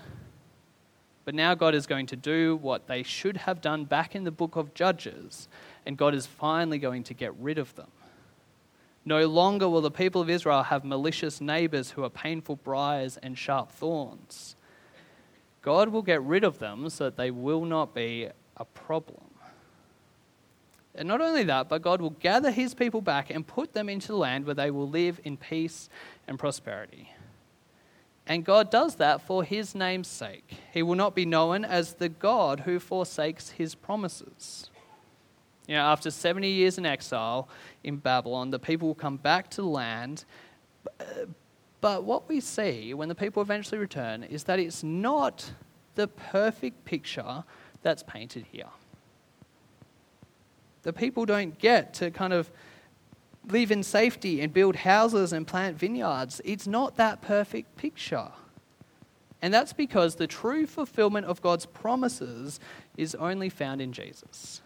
But 1.25 1.35
now 1.35 1.54
God 1.54 1.75
is 1.75 1.87
going 1.87 2.04
to 2.08 2.16
do 2.16 2.56
what 2.56 2.87
they 2.87 3.02
should 3.02 3.38
have 3.38 3.62
done 3.62 3.87
back 3.87 4.14
in 4.14 4.25
the 4.25 4.30
book 4.30 4.56
of 4.56 4.75
Judges, 4.75 5.49
and 5.87 5.97
God 5.97 6.14
is 6.14 6.26
finally 6.26 6.78
going 6.78 7.04
to 7.04 7.14
get 7.14 7.35
rid 7.40 7.56
of 7.56 7.75
them. 7.76 7.88
No 9.06 9.26
longer 9.26 9.70
will 9.70 9.80
the 9.80 9.90
people 9.90 10.20
of 10.20 10.28
Israel 10.28 10.64
have 10.64 10.85
malicious 10.85 11.40
neighbors 11.40 11.92
who 11.92 12.04
are 12.04 12.11
painful 12.11 12.56
briars 12.56 13.16
and 13.23 13.38
sharp 13.38 13.73
thorns. 13.73 14.54
God 15.69 15.91
will 15.91 16.01
get 16.01 16.23
rid 16.23 16.45
of 16.45 16.59
them 16.61 16.89
so 16.89 17.05
that 17.05 17.19
they 17.19 17.31
will 17.31 17.67
not 17.67 17.95
be 17.95 18.27
a 18.57 18.65
problem. 18.65 19.27
And 20.95 21.07
not 21.07 21.21
only 21.21 21.45
that, 21.45 21.69
but 21.69 21.83
God 21.83 22.01
will 22.01 22.17
gather 22.21 22.51
his 22.51 22.73
people 22.73 23.03
back 23.03 23.29
and 23.29 23.47
put 23.47 23.75
them 23.75 23.91
into 23.91 24.09
the 24.09 24.17
land 24.17 24.47
where 24.47 24.55
they 24.55 24.71
will 24.71 24.89
live 24.89 25.21
in 25.25 25.37
peace 25.37 25.91
and 26.27 26.39
prosperity. 26.39 27.13
And 28.27 28.47
God 28.47 28.71
does 28.71 28.95
that 28.95 29.21
for 29.21 29.45
his 29.45 29.75
name's 29.75 30.09
sake. 30.09 30.55
He 30.73 30.83
will 30.83 30.95
not 30.95 31.15
be 31.15 31.27
known 31.27 31.67
as 31.67 31.93
the 31.93 32.09
God 32.09 32.61
who 32.61 32.81
forsakes 32.81 33.51
his 33.51 33.75
promises. 33.75 34.71
You 35.67 35.75
know, 35.75 35.83
after 35.83 36.11
70 36.11 36.49
years 36.49 36.79
in 36.79 36.87
exile 36.87 37.47
in 37.85 37.99
Babylon, 37.99 38.49
the 38.53 38.59
people 38.59 38.89
will 38.89 38.95
come 38.95 39.19
back 39.19 39.51
to 39.51 39.63
land. 39.63 40.25
But 41.80 42.04
what 42.04 42.28
we 42.28 42.40
see 42.40 42.92
when 42.94 43.08
the 43.08 43.14
people 43.14 43.42
eventually 43.42 43.78
return 43.78 44.25
is 44.25 44.44
that 44.44 44.58
it's 44.58 44.82
not 44.82 45.52
the 45.94 46.08
perfect 46.08 46.85
picture 46.85 47.44
that's 47.82 48.02
painted 48.02 48.47
here 48.50 48.68
the 50.88 50.92
people 50.94 51.26
don't 51.26 51.58
get 51.58 51.92
to 51.94 52.11
kind 52.11 52.32
of 52.32 52.50
live 53.50 53.70
in 53.70 53.82
safety 53.82 54.40
and 54.40 54.52
build 54.52 54.76
houses 54.76 55.35
and 55.35 55.47
plant 55.47 55.76
vineyards. 55.76 56.40
It's 56.47 56.66
not 56.66 56.97
that 56.97 57.20
perfect 57.20 57.76
picture. 57.76 58.30
And 59.40 59.52
that's 59.52 59.75
because 59.75 60.16
the 60.16 60.26
true 60.26 60.66
fulfillment 60.66 61.26
of 61.26 61.42
God's 61.42 61.66
promises 61.66 62.58
is 62.97 63.14
only 63.14 63.50
found 63.50 63.82
in 63.82 63.92
Jesus. 63.92 64.62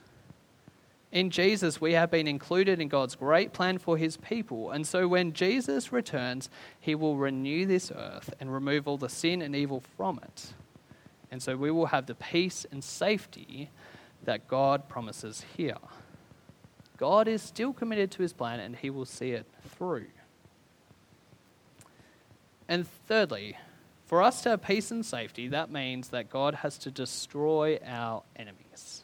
In 1.12 1.28
Jesus, 1.28 1.78
we 1.78 1.92
have 1.92 2.10
been 2.10 2.26
included 2.26 2.80
in 2.80 2.88
God's 2.88 3.14
great 3.14 3.52
plan 3.52 3.76
for 3.76 3.98
his 3.98 4.16
people. 4.16 4.70
And 4.70 4.86
so 4.86 5.06
when 5.06 5.34
Jesus 5.34 5.92
returns, 5.92 6.48
he 6.80 6.94
will 6.94 7.18
renew 7.18 7.66
this 7.66 7.92
earth 7.94 8.32
and 8.40 8.52
remove 8.52 8.88
all 8.88 8.96
the 8.96 9.10
sin 9.10 9.42
and 9.42 9.54
evil 9.54 9.82
from 9.96 10.18
it. 10.22 10.54
And 11.30 11.42
so 11.42 11.54
we 11.54 11.70
will 11.70 11.86
have 11.86 12.06
the 12.06 12.14
peace 12.14 12.64
and 12.72 12.82
safety 12.82 13.68
that 14.24 14.48
God 14.48 14.88
promises 14.88 15.44
here. 15.54 15.76
God 16.96 17.28
is 17.28 17.42
still 17.42 17.74
committed 17.74 18.10
to 18.12 18.22
his 18.22 18.32
plan 18.32 18.60
and 18.60 18.76
he 18.76 18.88
will 18.88 19.04
see 19.04 19.32
it 19.32 19.46
through. 19.76 20.06
And 22.68 22.86
thirdly, 23.06 23.58
for 24.06 24.22
us 24.22 24.42
to 24.42 24.50
have 24.50 24.62
peace 24.62 24.90
and 24.90 25.04
safety, 25.04 25.48
that 25.48 25.70
means 25.70 26.08
that 26.08 26.30
God 26.30 26.54
has 26.56 26.78
to 26.78 26.90
destroy 26.90 27.78
our 27.84 28.22
enemies. 28.34 29.01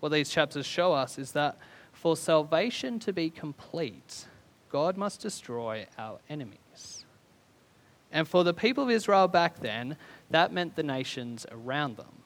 What 0.00 0.12
these 0.12 0.30
chapters 0.30 0.66
show 0.66 0.92
us 0.92 1.18
is 1.18 1.32
that 1.32 1.58
for 1.92 2.16
salvation 2.16 2.98
to 3.00 3.12
be 3.12 3.30
complete, 3.30 4.26
God 4.70 4.96
must 4.96 5.20
destroy 5.20 5.86
our 5.98 6.18
enemies. 6.28 7.04
And 8.12 8.26
for 8.26 8.44
the 8.44 8.54
people 8.54 8.84
of 8.84 8.90
Israel 8.90 9.28
back 9.28 9.60
then, 9.60 9.96
that 10.30 10.52
meant 10.52 10.76
the 10.76 10.82
nations 10.82 11.46
around 11.50 11.96
them. 11.96 12.22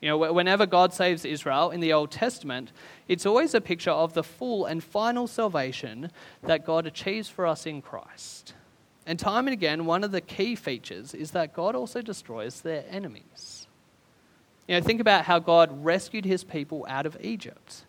You 0.00 0.10
know, 0.10 0.32
whenever 0.32 0.64
God 0.64 0.92
saves 0.92 1.24
Israel 1.24 1.70
in 1.70 1.80
the 1.80 1.92
Old 1.92 2.12
Testament, 2.12 2.70
it's 3.08 3.26
always 3.26 3.52
a 3.54 3.60
picture 3.60 3.90
of 3.90 4.12
the 4.12 4.22
full 4.22 4.64
and 4.64 4.82
final 4.82 5.26
salvation 5.26 6.12
that 6.42 6.64
God 6.64 6.86
achieves 6.86 7.28
for 7.28 7.46
us 7.46 7.66
in 7.66 7.82
Christ. 7.82 8.54
And 9.06 9.18
time 9.18 9.48
and 9.48 9.52
again, 9.52 9.86
one 9.86 10.04
of 10.04 10.12
the 10.12 10.20
key 10.20 10.54
features 10.54 11.14
is 11.14 11.32
that 11.32 11.52
God 11.52 11.74
also 11.74 12.00
destroys 12.00 12.60
their 12.60 12.84
enemies. 12.88 13.57
You 14.68 14.74
know, 14.74 14.82
think 14.82 15.00
about 15.00 15.24
how 15.24 15.38
God 15.38 15.84
rescued 15.84 16.26
his 16.26 16.44
people 16.44 16.86
out 16.88 17.06
of 17.06 17.16
Egypt. 17.22 17.84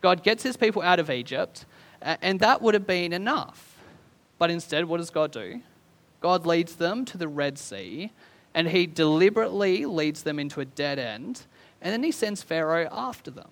God 0.00 0.22
gets 0.22 0.42
his 0.42 0.56
people 0.56 0.80
out 0.80 0.98
of 0.98 1.10
Egypt, 1.10 1.66
and 2.00 2.40
that 2.40 2.62
would 2.62 2.74
have 2.74 2.86
been 2.86 3.12
enough. 3.12 3.76
But 4.38 4.50
instead, 4.50 4.86
what 4.86 4.96
does 4.96 5.10
God 5.10 5.32
do? 5.32 5.60
God 6.20 6.46
leads 6.46 6.76
them 6.76 7.04
to 7.04 7.18
the 7.18 7.28
Red 7.28 7.58
Sea, 7.58 8.10
and 8.54 8.68
he 8.68 8.86
deliberately 8.86 9.84
leads 9.84 10.22
them 10.22 10.38
into 10.38 10.60
a 10.60 10.64
dead 10.64 10.98
end, 10.98 11.42
and 11.82 11.92
then 11.92 12.02
he 12.02 12.10
sends 12.10 12.42
Pharaoh 12.42 12.88
after 12.90 13.30
them. 13.30 13.50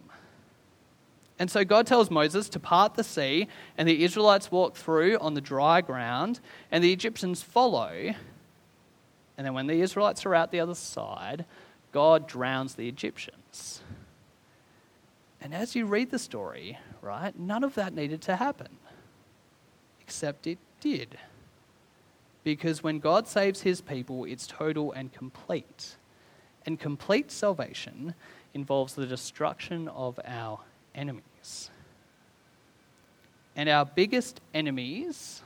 And 1.38 1.50
so 1.50 1.62
God 1.64 1.86
tells 1.86 2.10
Moses 2.10 2.48
to 2.48 2.58
part 2.58 2.94
the 2.94 3.04
sea, 3.04 3.48
and 3.76 3.86
the 3.86 4.02
Israelites 4.02 4.50
walk 4.50 4.76
through 4.76 5.18
on 5.18 5.34
the 5.34 5.42
dry 5.42 5.82
ground, 5.82 6.40
and 6.72 6.82
the 6.82 6.92
Egyptians 6.92 7.42
follow. 7.42 8.14
And 9.36 9.46
then 9.46 9.52
when 9.52 9.66
the 9.66 9.82
Israelites 9.82 10.24
are 10.24 10.34
out 10.34 10.50
the 10.50 10.60
other 10.60 10.74
side, 10.74 11.44
God 11.96 12.28
drowns 12.28 12.74
the 12.74 12.88
Egyptians. 12.88 13.80
And 15.40 15.54
as 15.54 15.74
you 15.74 15.86
read 15.86 16.10
the 16.10 16.18
story, 16.18 16.78
right, 17.00 17.34
none 17.38 17.64
of 17.64 17.74
that 17.76 17.94
needed 17.94 18.20
to 18.20 18.36
happen. 18.36 18.68
Except 20.02 20.46
it 20.46 20.58
did. 20.78 21.16
Because 22.44 22.82
when 22.82 22.98
God 22.98 23.26
saves 23.26 23.62
his 23.62 23.80
people, 23.80 24.26
it's 24.26 24.46
total 24.46 24.92
and 24.92 25.10
complete. 25.10 25.96
And 26.66 26.78
complete 26.78 27.30
salvation 27.30 28.12
involves 28.52 28.92
the 28.92 29.06
destruction 29.06 29.88
of 29.88 30.20
our 30.22 30.60
enemies. 30.94 31.70
And 33.56 33.70
our 33.70 33.86
biggest 33.86 34.42
enemies 34.52 35.40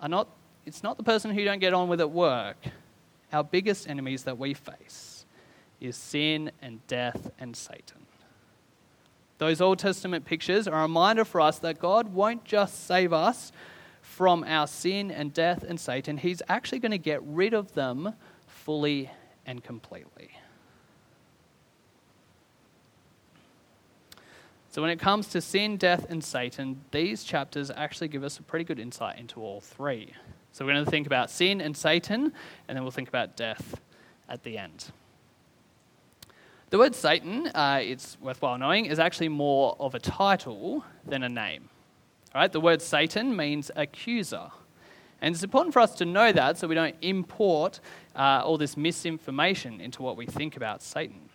are 0.00 0.08
not, 0.08 0.28
it's 0.64 0.84
not 0.84 0.98
the 0.98 1.02
person 1.02 1.32
who 1.32 1.44
don't 1.44 1.58
get 1.58 1.74
on 1.74 1.88
with 1.88 2.00
at 2.00 2.12
work. 2.12 2.58
Our 3.34 3.42
biggest 3.42 3.88
enemies 3.88 4.22
that 4.22 4.38
we 4.38 4.54
face 4.54 5.26
is 5.80 5.96
sin 5.96 6.52
and 6.62 6.86
death 6.86 7.32
and 7.40 7.56
Satan. 7.56 8.06
Those 9.38 9.60
Old 9.60 9.80
Testament 9.80 10.24
pictures 10.24 10.68
are 10.68 10.78
a 10.78 10.82
reminder 10.82 11.24
for 11.24 11.40
us 11.40 11.58
that 11.58 11.80
God 11.80 12.14
won't 12.14 12.44
just 12.44 12.86
save 12.86 13.12
us 13.12 13.50
from 14.00 14.44
our 14.44 14.68
sin 14.68 15.10
and 15.10 15.34
death 15.34 15.64
and 15.66 15.80
Satan, 15.80 16.18
He's 16.18 16.42
actually 16.48 16.78
going 16.78 16.92
to 16.92 16.98
get 16.98 17.20
rid 17.24 17.54
of 17.54 17.72
them 17.72 18.14
fully 18.46 19.10
and 19.44 19.64
completely. 19.64 20.30
So, 24.70 24.80
when 24.80 24.92
it 24.92 25.00
comes 25.00 25.26
to 25.28 25.40
sin, 25.40 25.76
death, 25.76 26.06
and 26.08 26.22
Satan, 26.22 26.84
these 26.92 27.24
chapters 27.24 27.72
actually 27.72 28.08
give 28.08 28.22
us 28.22 28.38
a 28.38 28.42
pretty 28.42 28.64
good 28.64 28.78
insight 28.78 29.18
into 29.18 29.40
all 29.40 29.60
three. 29.60 30.12
So, 30.54 30.64
we're 30.64 30.74
going 30.74 30.84
to 30.84 30.90
think 30.90 31.08
about 31.08 31.30
sin 31.30 31.60
and 31.60 31.76
Satan, 31.76 32.32
and 32.68 32.76
then 32.76 32.84
we'll 32.84 32.92
think 32.92 33.08
about 33.08 33.36
death 33.36 33.80
at 34.28 34.44
the 34.44 34.56
end. 34.56 34.92
The 36.70 36.78
word 36.78 36.94
Satan, 36.94 37.48
uh, 37.48 37.80
it's 37.82 38.16
worthwhile 38.20 38.56
knowing, 38.56 38.86
is 38.86 39.00
actually 39.00 39.30
more 39.30 39.74
of 39.80 39.96
a 39.96 39.98
title 39.98 40.84
than 41.04 41.24
a 41.24 41.28
name. 41.28 41.68
All 42.32 42.40
right? 42.40 42.52
The 42.52 42.60
word 42.60 42.80
Satan 42.80 43.34
means 43.34 43.72
accuser. 43.74 44.52
And 45.20 45.34
it's 45.34 45.42
important 45.42 45.72
for 45.72 45.80
us 45.80 45.96
to 45.96 46.04
know 46.04 46.30
that 46.30 46.56
so 46.56 46.68
we 46.68 46.76
don't 46.76 46.94
import 47.02 47.80
uh, 48.14 48.42
all 48.44 48.56
this 48.56 48.76
misinformation 48.76 49.80
into 49.80 50.02
what 50.02 50.16
we 50.16 50.24
think 50.24 50.56
about 50.56 50.82
Satan. 50.82 51.30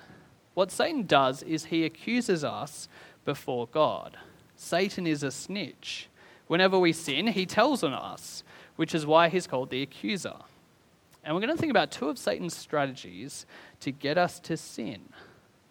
What 0.53 0.71
Satan 0.71 1.03
does 1.03 1.43
is 1.43 1.65
he 1.65 1.83
accuses 1.83 2.45
us 2.45 2.87
before 3.25 3.67
God. 3.67 4.17
Satan 4.55 5.05
is 5.05 5.23
a 5.23 5.31
snitch. 5.31 6.07
Whenever 6.47 6.79
we 6.79 6.93
sin, 6.93 7.27
he 7.27 7.45
tells 7.45 7.83
on 7.83 7.93
us, 7.93 8.43
which 8.79 8.95
is 8.95 9.05
why 9.05 9.27
he's 9.27 9.45
called 9.45 9.69
the 9.71 9.81
accuser. 9.81 10.37
And 11.25 11.35
we're 11.35 11.41
going 11.41 11.53
to 11.53 11.59
think 11.59 11.69
about 11.69 11.91
two 11.91 12.07
of 12.07 12.17
Satan's 12.17 12.55
strategies 12.55 13.45
to 13.81 13.91
get 13.91 14.17
us 14.17 14.39
to 14.39 14.55
sin. 14.55 15.01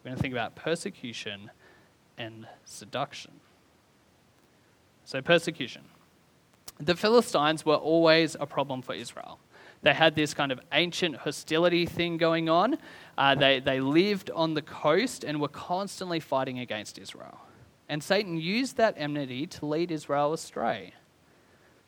We're 0.05 0.11
going 0.11 0.17
to 0.17 0.21
think 0.21 0.35
about 0.35 0.57
persecution 0.57 1.51
and 2.19 2.47
seduction. 2.67 3.31
So, 5.07 5.23
persecution. 5.23 5.85
The 6.81 6.95
Philistines 6.95 7.65
were 7.65 7.77
always 7.77 8.37
a 8.39 8.45
problem 8.45 8.83
for 8.83 8.95
Israel. 8.95 9.39
They 9.81 9.95
had 9.95 10.15
this 10.15 10.35
kind 10.35 10.53
of 10.53 10.61
ancient 10.73 11.17
hostility 11.17 11.87
thing 11.87 12.19
going 12.19 12.51
on. 12.51 12.77
Uh, 13.17 13.35
they, 13.35 13.61
they 13.61 13.81
lived 13.81 14.31
on 14.33 14.53
the 14.53 14.61
coast 14.61 15.25
and 15.25 15.41
were 15.41 15.49
constantly 15.49 16.21
fighting 16.21 16.59
against 16.59 16.99
Israel. 16.99 17.39
And 17.89 18.05
Satan 18.05 18.37
used 18.37 18.77
that 18.77 18.97
enmity 18.99 19.47
to 19.47 19.65
lead 19.65 19.91
Israel 19.91 20.35
astray. 20.35 20.93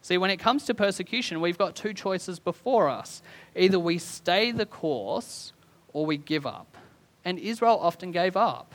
See, 0.03 0.19
when 0.19 0.31
it 0.31 0.39
comes 0.39 0.65
to 0.65 0.75
persecution, 0.75 1.41
we've 1.41 1.59
got 1.59 1.77
two 1.77 1.93
choices 1.93 2.39
before 2.39 2.89
us. 2.89 3.23
Either 3.55 3.79
we 3.79 3.99
stay 3.99 4.51
the 4.51 4.67
course 4.67 5.53
or 5.93 6.07
we 6.07 6.17
give 6.17 6.47
up. 6.47 6.77
And 7.25 7.39
Israel 7.39 7.79
often 7.81 8.11
gave 8.11 8.37
up. 8.37 8.75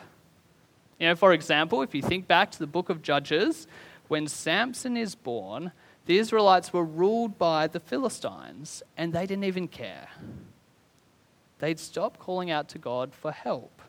You 1.00 1.08
know, 1.08 1.16
for 1.16 1.34
example, 1.34 1.82
if 1.82 1.96
you 1.96 2.02
think 2.02 2.28
back 2.28 2.52
to 2.52 2.60
the 2.60 2.68
book 2.68 2.90
of 2.90 3.02
Judges, 3.02 3.68
when 4.08 4.28
Samson 4.28 4.96
is 4.96 5.16
born, 5.16 5.72
the 6.06 6.20
Israelites 6.20 6.72
were 6.72 6.86
ruled 6.86 7.38
by 7.38 7.68
the 7.68 7.80
Philistines, 7.80 8.84
and 8.96 9.12
they 9.12 9.26
didn't 9.26 9.46
even 9.46 9.68
care. 9.68 10.10
They'd 11.60 11.80
stop 11.80 12.20
calling 12.20 12.52
out 12.52 12.70
to 12.70 12.78
God 12.78 13.14
for 13.14 13.32
help. 13.32 13.82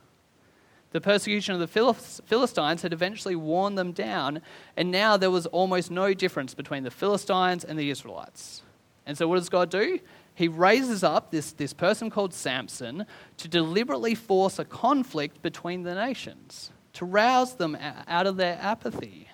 The 0.96 1.00
persecution 1.02 1.54
of 1.54 1.60
the 1.60 1.92
Philistines 2.24 2.80
had 2.80 2.94
eventually 2.94 3.36
worn 3.36 3.74
them 3.74 3.92
down, 3.92 4.40
and 4.78 4.90
now 4.90 5.18
there 5.18 5.30
was 5.30 5.44
almost 5.44 5.90
no 5.90 6.14
difference 6.14 6.54
between 6.54 6.84
the 6.84 6.90
Philistines 6.90 7.64
and 7.64 7.78
the 7.78 7.90
Israelites. 7.90 8.62
And 9.04 9.18
so, 9.18 9.28
what 9.28 9.36
does 9.36 9.50
God 9.50 9.68
do? 9.68 10.00
He 10.34 10.48
raises 10.48 11.04
up 11.04 11.30
this, 11.30 11.52
this 11.52 11.74
person 11.74 12.08
called 12.08 12.32
Samson 12.32 13.04
to 13.36 13.46
deliberately 13.46 14.14
force 14.14 14.58
a 14.58 14.64
conflict 14.64 15.42
between 15.42 15.82
the 15.82 15.94
nations, 15.94 16.70
to 16.94 17.04
rouse 17.04 17.56
them 17.56 17.76
out 18.08 18.26
of 18.26 18.38
their 18.38 18.58
apathy. 18.58 19.28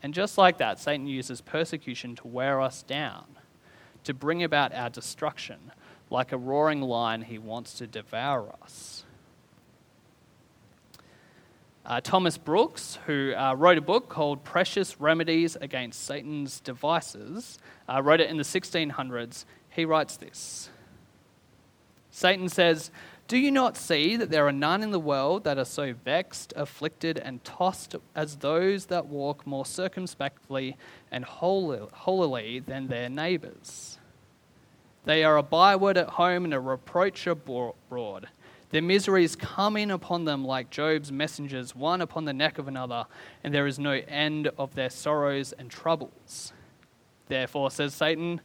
And 0.00 0.14
just 0.14 0.38
like 0.38 0.58
that, 0.58 0.78
Satan 0.78 1.08
uses 1.08 1.40
persecution 1.40 2.14
to 2.14 2.28
wear 2.28 2.60
us 2.60 2.84
down, 2.84 3.24
to 4.04 4.14
bring 4.14 4.44
about 4.44 4.72
our 4.72 4.90
destruction. 4.90 5.72
Like 6.08 6.30
a 6.30 6.38
roaring 6.38 6.82
lion, 6.82 7.22
he 7.22 7.38
wants 7.38 7.74
to 7.78 7.88
devour 7.88 8.54
us. 8.62 9.03
Uh, 11.86 12.00
Thomas 12.00 12.38
Brooks, 12.38 12.98
who 13.06 13.34
uh, 13.34 13.54
wrote 13.54 13.76
a 13.76 13.82
book 13.82 14.08
called 14.08 14.42
Precious 14.42 15.00
Remedies 15.00 15.56
Against 15.56 16.04
Satan's 16.04 16.60
Devices, 16.60 17.58
uh, 17.88 18.00
wrote 18.02 18.20
it 18.20 18.30
in 18.30 18.38
the 18.38 18.42
1600s. 18.42 19.44
He 19.68 19.84
writes 19.84 20.16
this 20.16 20.70
Satan 22.10 22.48
says, 22.48 22.90
do 23.26 23.38
you 23.38 23.50
not 23.50 23.78
see 23.78 24.16
that 24.16 24.30
there 24.30 24.46
are 24.46 24.52
none 24.52 24.82
in 24.82 24.90
the 24.90 25.00
world 25.00 25.44
that 25.44 25.56
are 25.56 25.64
so 25.64 25.94
vexed, 25.94 26.52
afflicted, 26.56 27.18
and 27.18 27.42
tossed 27.42 27.96
as 28.14 28.36
those 28.36 28.86
that 28.86 29.06
walk 29.06 29.46
more 29.46 29.64
circumspectly 29.64 30.76
and 31.10 31.24
holily 31.24 32.58
than 32.60 32.88
their 32.88 33.08
neighbours? 33.08 33.98
They 35.06 35.24
are 35.24 35.38
a 35.38 35.42
byword 35.42 35.96
at 35.96 36.10
home 36.10 36.44
and 36.44 36.52
a 36.52 36.60
reproach 36.60 37.26
abroad. 37.26 38.28
Their 38.74 38.82
miseries 38.82 39.36
come 39.36 39.76
in 39.76 39.92
upon 39.92 40.24
them 40.24 40.44
like 40.44 40.68
Job's 40.68 41.12
messengers, 41.12 41.76
one 41.76 42.00
upon 42.00 42.24
the 42.24 42.32
neck 42.32 42.58
of 42.58 42.66
another, 42.66 43.06
and 43.44 43.54
there 43.54 43.68
is 43.68 43.78
no 43.78 44.02
end 44.08 44.48
of 44.58 44.74
their 44.74 44.90
sorrows 44.90 45.52
and 45.52 45.70
troubles. 45.70 46.52
Therefore, 47.28 47.70
says 47.70 47.94
Satan, 47.94 48.40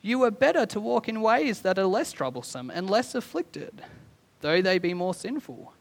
you 0.00 0.22
are 0.22 0.30
better 0.30 0.64
to 0.64 0.80
walk 0.80 1.10
in 1.10 1.20
ways 1.20 1.60
that 1.60 1.78
are 1.78 1.84
less 1.84 2.10
troublesome 2.10 2.70
and 2.70 2.88
less 2.88 3.14
afflicted 3.14 3.82
though 4.40 4.62
they 4.62 4.78
be 4.78 4.94
more 4.94 5.12
sinful. 5.12 5.74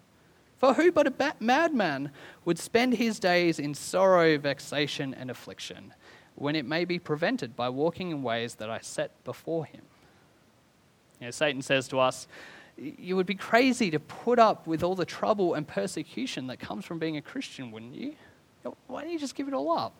For 0.57 0.73
who 0.73 0.91
but 0.91 1.07
a 1.07 1.35
madman 1.39 2.11
would 2.43 2.59
spend 2.59 2.95
his 2.95 3.17
days 3.17 3.59
in 3.59 3.73
sorrow, 3.73 4.37
vexation, 4.37 5.13
and 5.13 5.31
affliction, 5.31 5.93
when 6.35 6.57
it 6.57 6.65
may 6.65 6.83
be 6.83 6.99
prevented 6.99 7.55
by 7.55 7.69
walking 7.69 8.11
in 8.11 8.23
ways 8.23 8.55
that 8.55 8.69
I 8.69 8.79
set 8.79 9.23
before 9.23 9.63
him? 9.63 9.83
You 11.21 11.27
know, 11.27 11.31
Satan 11.31 11.61
says 11.61 11.87
to 11.87 11.99
us, 12.01 12.27
You 12.77 13.15
would 13.15 13.25
be 13.25 13.35
crazy 13.35 13.91
to 13.91 13.99
put 13.99 14.39
up 14.39 14.67
with 14.67 14.83
all 14.83 14.95
the 14.95 15.05
trouble 15.05 15.53
and 15.53 15.67
persecution 15.67 16.47
that 16.47 16.59
comes 16.59 16.85
from 16.85 16.99
being 16.99 17.17
a 17.17 17.21
Christian, 17.21 17.71
wouldn't 17.71 17.95
you? 17.95 18.15
Why 18.87 19.03
don't 19.03 19.11
you 19.11 19.19
just 19.19 19.35
give 19.35 19.47
it 19.47 19.53
all 19.53 19.77
up? 19.77 19.93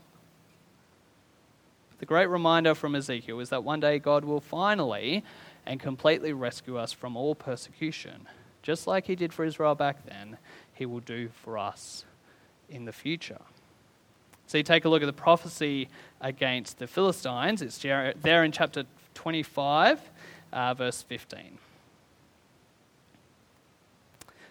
The 2.00 2.06
great 2.06 2.28
reminder 2.28 2.76
from 2.76 2.96
Ezekiel 2.96 3.40
is 3.40 3.50
that 3.50 3.64
one 3.64 3.80
day 3.80 4.00
God 4.00 4.26
will 4.26 4.42
finally 4.42 5.24
and 5.66 5.80
completely 5.80 6.34
rescue 6.34 6.78
us 6.78 6.92
from 6.92 7.16
all 7.16 7.36
persecution 7.36 8.28
just 8.66 8.88
like 8.88 9.06
he 9.06 9.16
did 9.16 9.32
for 9.32 9.46
Israel 9.46 9.76
back 9.76 10.04
then, 10.08 10.38
he 10.74 10.88
will 10.88 11.00
do 11.00 11.30
for 11.30 11.56
us 11.56 12.04
in 12.68 12.86
the 12.86 12.92
future. 12.92 13.40
So 14.48 14.58
you 14.58 14.64
take 14.64 14.86
a 14.86 14.90
look 14.90 15.04
at 15.04 15.06
the 15.06 15.14
prophecy 15.14 15.88
against 16.20 16.80
the 16.80 16.88
Philistines. 16.88 17.62
It's 17.62 17.78
there 17.78 18.44
in 18.44 18.52
chapter 18.52 18.86
25, 19.14 20.02
uh, 20.52 20.74
verse 20.74 21.04
15. 21.04 21.60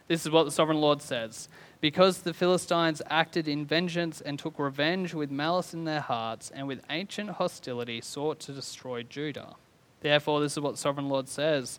This 0.06 0.26
is 0.26 0.30
what 0.30 0.44
the 0.44 0.50
sovereign 0.50 0.80
Lord 0.80 1.00
says 1.00 1.48
Because 1.80 2.18
the 2.18 2.34
Philistines 2.34 3.00
acted 3.08 3.48
in 3.48 3.64
vengeance 3.64 4.20
and 4.20 4.38
took 4.38 4.58
revenge 4.58 5.14
with 5.14 5.30
malice 5.30 5.72
in 5.72 5.84
their 5.84 6.00
hearts, 6.00 6.50
and 6.50 6.66
with 6.66 6.84
ancient 6.90 7.30
hostility 7.30 8.00
sought 8.00 8.38
to 8.40 8.52
destroy 8.52 9.02
Judah. 9.02 9.56
Therefore, 10.00 10.40
this 10.40 10.52
is 10.52 10.60
what 10.60 10.72
the 10.72 10.78
sovereign 10.78 11.08
Lord 11.08 11.28
says 11.28 11.78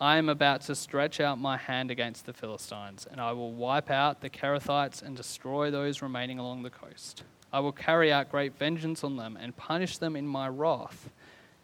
I 0.00 0.16
am 0.16 0.28
about 0.28 0.62
to 0.62 0.74
stretch 0.74 1.20
out 1.20 1.38
my 1.38 1.56
hand 1.56 1.90
against 1.90 2.26
the 2.26 2.32
Philistines, 2.32 3.06
and 3.10 3.20
I 3.20 3.32
will 3.32 3.52
wipe 3.52 3.90
out 3.90 4.20
the 4.20 4.30
Kerethites 4.30 5.02
and 5.02 5.16
destroy 5.16 5.70
those 5.70 6.02
remaining 6.02 6.38
along 6.38 6.62
the 6.62 6.70
coast. 6.70 7.22
I 7.52 7.60
will 7.60 7.72
carry 7.72 8.12
out 8.12 8.30
great 8.30 8.56
vengeance 8.56 9.04
on 9.04 9.16
them 9.16 9.36
and 9.38 9.56
punish 9.56 9.98
them 9.98 10.16
in 10.16 10.26
my 10.26 10.48
wrath. 10.48 11.10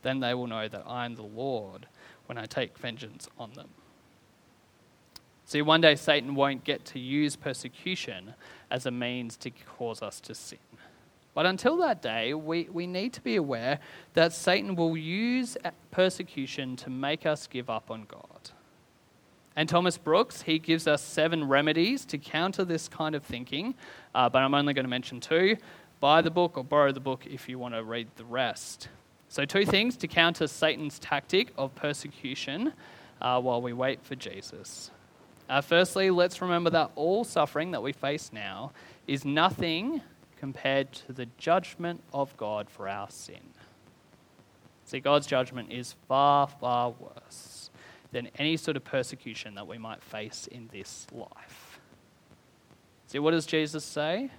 Then 0.03 0.21
they 0.21 0.35
will 0.35 0.47
know 0.47 0.69
that 0.69 0.85
I 0.87 1.07
am 1.07 1.15
the 1.15 1.23
Lord 1.23 1.87
when 2.27 2.37
I 2.39 2.47
take 2.47 2.77
vengeance 2.77 3.29
on 3.39 3.55
them. 3.55 3.71
See, 5.47 5.63
one 5.63 5.81
day 5.81 5.95
Satan 5.95 6.35
won't 6.35 6.65
get 6.65 6.85
to 6.87 6.99
use 6.99 7.37
persecution 7.37 8.35
as 8.69 8.85
a 8.85 8.91
means 8.91 9.37
to 9.39 9.51
cause 9.51 10.03
us 10.03 10.21
to 10.23 10.35
sin. 10.35 10.59
But 11.35 11.47
until 11.47 11.77
that 11.79 12.03
day, 12.03 12.35
we, 12.35 12.69
we 12.73 12.89
need 12.89 13.13
to 13.13 13.21
be 13.21 13.37
aware 13.37 13.79
that 14.15 14.33
Satan 14.33 14.75
will 14.75 14.97
use 14.97 15.57
persecution 15.93 16.75
to 16.77 16.91
make 16.91 17.27
us 17.27 17.47
give 17.47 17.71
up 17.71 17.93
on 17.93 18.07
God. 18.09 18.51
And 19.55 19.69
Thomas 19.69 19.97
Brooks, 19.99 20.43
he 20.43 20.59
gives 20.59 20.89
us 20.89 21.01
seven 21.01 21.47
remedies 21.47 22.05
to 22.07 22.19
counter 22.19 22.65
this 22.65 22.89
kind 22.89 23.15
of 23.15 23.23
thinking, 23.23 23.75
uh, 24.17 24.29
but 24.29 24.43
I'm 24.43 24.53
only 24.53 24.75
going 24.75 24.85
to 24.85 24.91
mention 24.91 25.21
two. 25.21 25.57
Buy 26.01 26.23
the 26.23 26.31
book 26.31 26.59
or 26.59 26.65
borrow 26.65 26.91
the 26.91 27.01
book 27.01 27.25
if 27.25 27.49
you 27.49 27.59
want 27.59 27.75
to 27.75 27.85
read 27.85 28.09
the 28.17 28.25
rest. 28.25 28.89
So, 29.29 29.45
two 29.45 29.65
things 29.65 29.97
to 29.99 30.09
counter 30.09 30.47
Satan's 30.47 30.99
tactic 30.99 31.53
of 31.57 31.75
persecution 31.75 32.73
uh, 33.21 33.41
while 33.41 33.63
we 33.63 33.73
wait 33.73 34.03
for 34.03 34.15
Jesus. 34.15 34.91
Uh, 35.49 35.61
firstly, 35.61 36.11
let's 36.11 36.43
remember 36.43 36.71
that 36.71 36.91
all 36.97 37.23
suffering 37.23 37.71
that 37.71 37.83
we 37.83 37.93
face 37.93 38.31
now 38.33 38.73
is 39.07 39.25
nothing 39.25 40.03
compared 40.39 40.93
to 40.93 41.13
the 41.13 41.27
judgment 41.39 42.03
of 42.13 42.37
God 42.37 42.69
for 42.69 42.89
our 42.89 43.09
sin. 43.11 43.41
See, 44.85 45.01
God's 45.01 45.27
judgment 45.27 45.73
is 45.73 45.95
far, 46.09 46.47
far 46.47 46.91
worse 46.91 47.71
than 48.13 48.29
any 48.39 48.57
sort 48.57 48.77
of 48.77 48.85
persecution 48.85 49.55
that 49.55 49.67
we 49.67 49.79
might 49.79 50.03
face 50.03 50.49
in 50.51 50.69
this 50.73 51.07
life. 51.13 51.81
See, 53.07 53.19
what 53.19 53.33
does 53.33 53.47
Jesus 53.47 53.85
say? 53.85 54.31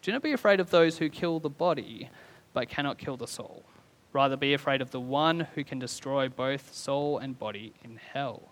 Do 0.00 0.12
not 0.12 0.22
be 0.22 0.32
afraid 0.32 0.60
of 0.60 0.70
those 0.70 0.98
who 0.98 1.08
kill 1.08 1.40
the 1.40 1.50
body, 1.50 2.10
but 2.52 2.68
cannot 2.68 2.98
kill 2.98 3.16
the 3.16 3.26
soul. 3.26 3.64
Rather, 4.12 4.36
be 4.36 4.52
afraid 4.52 4.82
of 4.82 4.90
the 4.90 5.00
one 5.00 5.40
who 5.54 5.64
can 5.64 5.78
destroy 5.78 6.28
both 6.28 6.74
soul 6.74 7.18
and 7.18 7.38
body 7.38 7.72
in 7.82 7.96
hell. 7.96 8.51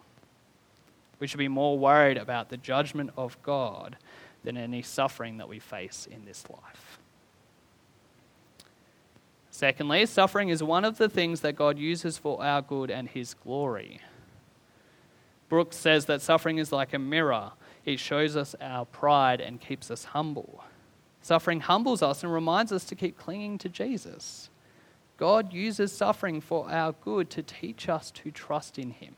We 1.21 1.27
should 1.27 1.39
be 1.39 1.49
more 1.49 1.79
worried 1.79 2.17
about 2.17 2.49
the 2.49 2.57
judgment 2.57 3.11
of 3.17 3.41
God 3.43 3.97
than 4.43 4.57
any 4.57 4.83
suffering 4.83 5.37
that 5.37 5.49
we 5.49 5.59
face 5.59 6.09
in 6.11 6.25
this 6.25 6.45
life. 6.51 6.99
Secondly, 9.51 10.07
suffering 10.07 10.49
is 10.49 10.63
one 10.63 10.85
of 10.85 10.97
the 10.97 11.09
things 11.09 11.43
that 11.43 11.57
God 11.57 11.79
uses 11.79 12.17
for 12.17 12.43
our 12.43 12.63
good 12.63 12.91
and 12.91 13.09
His 13.09 13.35
glory. 13.35 14.01
Brooks 15.51 15.77
says 15.77 16.07
that 16.07 16.23
suffering 16.23 16.59
is 16.59 16.73
like 16.73 16.95
a 16.95 16.99
mirror, 16.99 17.53
it 17.85 17.99
shows 17.99 18.37
us 18.37 18.55
our 18.61 18.87
pride 18.87 19.41
and 19.41 19.61
keeps 19.61 19.91
us 19.91 20.05
humble. 20.05 20.65
Suffering 21.21 21.61
humbles 21.61 22.03
us 22.03 22.23
and 22.23 22.33
reminds 22.33 22.73
us 22.73 22.85
to 22.85 22.95
keep 22.95 23.19
clinging 23.19 23.59
to 23.59 23.69
Jesus. 23.69 24.49
God 25.19 25.53
uses 25.53 25.93
suffering 25.93 26.41
for 26.41 26.71
our 26.71 26.93
good 26.93 27.29
to 27.31 27.43
teach 27.43 27.89
us 27.89 28.11
to 28.13 28.31
trust 28.31 28.79
in 28.79 28.91
Him. 28.91 29.17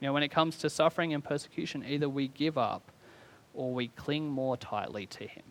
You 0.00 0.06
know, 0.06 0.12
when 0.12 0.22
it 0.22 0.30
comes 0.30 0.58
to 0.58 0.70
suffering 0.70 1.12
and 1.12 1.22
persecution, 1.24 1.84
either 1.84 2.08
we 2.08 2.28
give 2.28 2.56
up 2.56 2.92
or 3.54 3.72
we 3.72 3.88
cling 3.88 4.28
more 4.28 4.56
tightly 4.56 5.06
to 5.06 5.26
Him. 5.26 5.42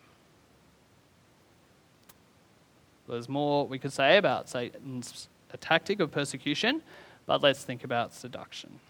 There's 3.08 3.28
more 3.28 3.66
we 3.66 3.78
could 3.78 3.92
say 3.92 4.18
about 4.18 4.48
Satan's 4.48 5.28
tactic 5.60 6.00
of 6.00 6.10
persecution, 6.10 6.82
but 7.26 7.42
let's 7.42 7.64
think 7.64 7.84
about 7.84 8.12
seduction. 8.12 8.80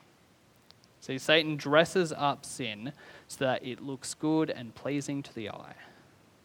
See, 1.00 1.18
Satan 1.18 1.56
dresses 1.56 2.12
up 2.12 2.44
sin 2.44 2.92
so 3.28 3.44
that 3.44 3.64
it 3.64 3.80
looks 3.80 4.14
good 4.14 4.50
and 4.50 4.74
pleasing 4.74 5.22
to 5.22 5.34
the 5.34 5.50
eye. 5.50 5.74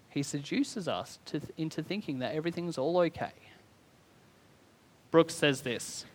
He 0.09 0.21
seduces 0.21 0.87
us 0.87 1.17
to, 1.25 1.41
into 1.57 1.81
thinking 1.81 2.19
that 2.19 2.35
everything's 2.35 2.77
all 2.77 2.97
okay. 2.99 3.33
Brooks 5.09 5.33
says 5.33 5.61
this 5.61 6.05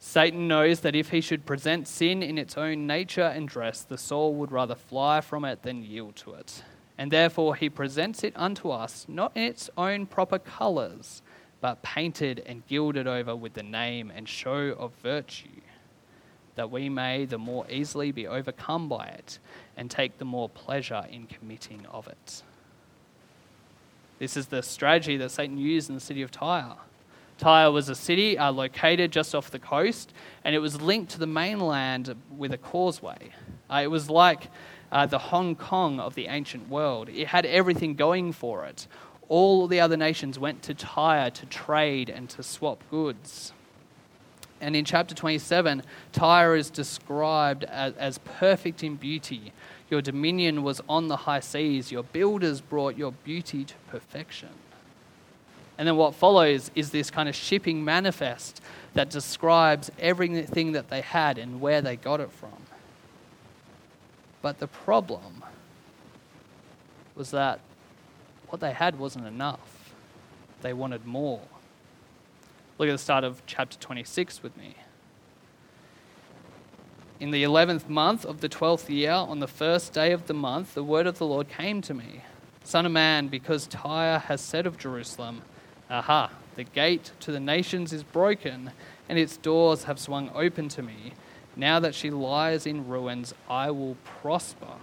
Satan 0.00 0.46
knows 0.46 0.80
that 0.80 0.94
if 0.94 1.10
he 1.10 1.20
should 1.20 1.44
present 1.44 1.88
sin 1.88 2.22
in 2.22 2.38
its 2.38 2.56
own 2.56 2.86
nature 2.86 3.22
and 3.22 3.48
dress, 3.48 3.82
the 3.82 3.98
soul 3.98 4.34
would 4.34 4.52
rather 4.52 4.76
fly 4.76 5.20
from 5.20 5.44
it 5.44 5.62
than 5.62 5.82
yield 5.82 6.14
to 6.16 6.34
it. 6.34 6.62
And 6.96 7.10
therefore 7.10 7.56
he 7.56 7.68
presents 7.68 8.22
it 8.22 8.32
unto 8.36 8.70
us 8.70 9.06
not 9.08 9.32
in 9.34 9.42
its 9.42 9.68
own 9.76 10.06
proper 10.06 10.38
colours, 10.38 11.22
but 11.60 11.82
painted 11.82 12.42
and 12.46 12.66
gilded 12.68 13.08
over 13.08 13.34
with 13.34 13.54
the 13.54 13.62
name 13.62 14.12
and 14.14 14.28
show 14.28 14.76
of 14.78 14.92
virtue, 15.02 15.60
that 16.54 16.70
we 16.70 16.88
may 16.88 17.24
the 17.24 17.38
more 17.38 17.66
easily 17.68 18.12
be 18.12 18.26
overcome 18.26 18.88
by 18.88 19.06
it 19.06 19.40
and 19.76 19.90
take 19.90 20.18
the 20.18 20.24
more 20.24 20.48
pleasure 20.48 21.04
in 21.10 21.26
committing 21.26 21.84
of 21.86 22.06
it. 22.06 22.42
This 24.20 24.36
is 24.36 24.46
the 24.46 24.62
strategy 24.62 25.16
that 25.16 25.30
Satan 25.30 25.58
used 25.58 25.88
in 25.88 25.94
the 25.96 26.00
city 26.00 26.22
of 26.22 26.30
Tyre. 26.30 26.76
Tyre 27.38 27.70
was 27.70 27.88
a 27.88 27.94
city 27.94 28.36
uh, 28.36 28.50
located 28.50 29.12
just 29.12 29.34
off 29.34 29.50
the 29.50 29.60
coast, 29.60 30.12
and 30.44 30.54
it 30.54 30.58
was 30.58 30.80
linked 30.80 31.12
to 31.12 31.18
the 31.18 31.26
mainland 31.26 32.14
with 32.36 32.52
a 32.52 32.58
causeway. 32.58 33.30
Uh, 33.70 33.80
it 33.84 33.86
was 33.86 34.10
like 34.10 34.48
uh, 34.90 35.06
the 35.06 35.18
Hong 35.18 35.54
Kong 35.54 36.00
of 36.00 36.14
the 36.14 36.26
ancient 36.26 36.68
world. 36.68 37.08
It 37.08 37.28
had 37.28 37.46
everything 37.46 37.94
going 37.94 38.32
for 38.32 38.64
it. 38.64 38.88
All 39.28 39.68
the 39.68 39.78
other 39.78 39.96
nations 39.96 40.38
went 40.38 40.62
to 40.62 40.74
Tyre 40.74 41.30
to 41.30 41.46
trade 41.46 42.10
and 42.10 42.28
to 42.30 42.42
swap 42.42 42.82
goods. 42.90 43.52
And 44.60 44.74
in 44.74 44.84
chapter 44.84 45.14
27, 45.14 45.82
Tyre 46.12 46.56
is 46.56 46.70
described 46.70 47.62
as, 47.64 47.94
as 47.94 48.18
perfect 48.18 48.82
in 48.82 48.96
beauty. 48.96 49.52
Your 49.90 50.02
dominion 50.02 50.64
was 50.64 50.80
on 50.88 51.06
the 51.06 51.16
high 51.16 51.40
seas. 51.40 51.92
Your 51.92 52.02
builders 52.02 52.60
brought 52.60 52.96
your 52.96 53.12
beauty 53.12 53.64
to 53.64 53.74
perfection. 53.88 54.48
And 55.78 55.86
then 55.86 55.96
what 55.96 56.14
follows 56.14 56.70
is 56.74 56.90
this 56.90 57.10
kind 57.10 57.28
of 57.28 57.34
shipping 57.34 57.84
manifest 57.84 58.60
that 58.94 59.10
describes 59.10 59.90
everything 59.98 60.72
that 60.72 60.90
they 60.90 61.00
had 61.00 61.38
and 61.38 61.60
where 61.60 61.80
they 61.80 61.96
got 61.96 62.20
it 62.20 62.32
from. 62.32 62.56
But 64.42 64.58
the 64.58 64.66
problem 64.66 65.44
was 67.14 67.30
that 67.30 67.60
what 68.48 68.60
they 68.60 68.72
had 68.72 68.98
wasn't 68.98 69.26
enough. 69.26 69.94
They 70.62 70.72
wanted 70.72 71.06
more. 71.06 71.40
Look 72.78 72.88
at 72.88 72.92
the 72.92 72.98
start 72.98 73.24
of 73.24 73.42
chapter 73.46 73.78
26 73.78 74.42
with 74.42 74.56
me. 74.56 74.74
In 77.20 77.30
the 77.30 77.42
eleventh 77.42 77.88
month 77.88 78.24
of 78.24 78.40
the 78.40 78.48
twelfth 78.48 78.88
year, 78.88 79.10
on 79.10 79.40
the 79.40 79.48
first 79.48 79.92
day 79.92 80.12
of 80.12 80.28
the 80.28 80.34
month, 80.34 80.74
the 80.74 80.84
word 80.84 81.06
of 81.06 81.18
the 81.18 81.26
Lord 81.26 81.48
came 81.48 81.82
to 81.82 81.94
me 81.94 82.22
Son 82.68 82.84
of 82.84 82.92
man, 82.92 83.28
because 83.28 83.66
Tyre 83.66 84.18
has 84.18 84.42
said 84.42 84.66
of 84.66 84.76
Jerusalem, 84.76 85.40
Aha, 85.90 86.30
the 86.54 86.64
gate 86.64 87.12
to 87.20 87.32
the 87.32 87.40
nations 87.40 87.92
is 87.92 88.02
broken, 88.02 88.72
and 89.08 89.18
its 89.18 89.36
doors 89.36 89.84
have 89.84 89.98
swung 89.98 90.30
open 90.34 90.68
to 90.70 90.82
me. 90.82 91.12
Now 91.56 91.80
that 91.80 91.94
she 91.94 92.10
lies 92.10 92.66
in 92.66 92.86
ruins, 92.86 93.34
I 93.48 93.70
will 93.70 93.96
prosper. 94.04 94.74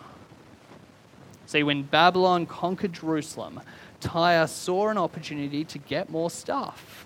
See, 1.45 1.63
when 1.63 1.83
Babylon 1.83 2.45
conquered 2.45 2.93
Jerusalem, 2.93 3.61
Tyre 3.99 4.47
saw 4.47 4.89
an 4.89 4.97
opportunity 4.97 5.63
to 5.63 5.77
get 5.77 6.09
more 6.09 6.29
stuff. 6.29 7.05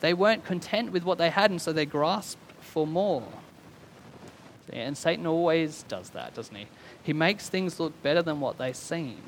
They 0.00 0.12
weren't 0.12 0.44
content 0.44 0.92
with 0.92 1.04
what 1.04 1.18
they 1.18 1.30
had, 1.30 1.50
and 1.50 1.62
so 1.62 1.72
they 1.72 1.86
grasped 1.86 2.52
for 2.60 2.86
more. 2.86 3.26
And 4.72 4.98
Satan 4.98 5.26
always 5.26 5.84
does 5.84 6.10
that, 6.10 6.34
doesn't 6.34 6.54
he? 6.54 6.66
He 7.02 7.12
makes 7.12 7.48
things 7.48 7.78
look 7.78 8.02
better 8.02 8.20
than 8.20 8.40
what 8.40 8.58
they 8.58 8.72
seem. 8.72 9.22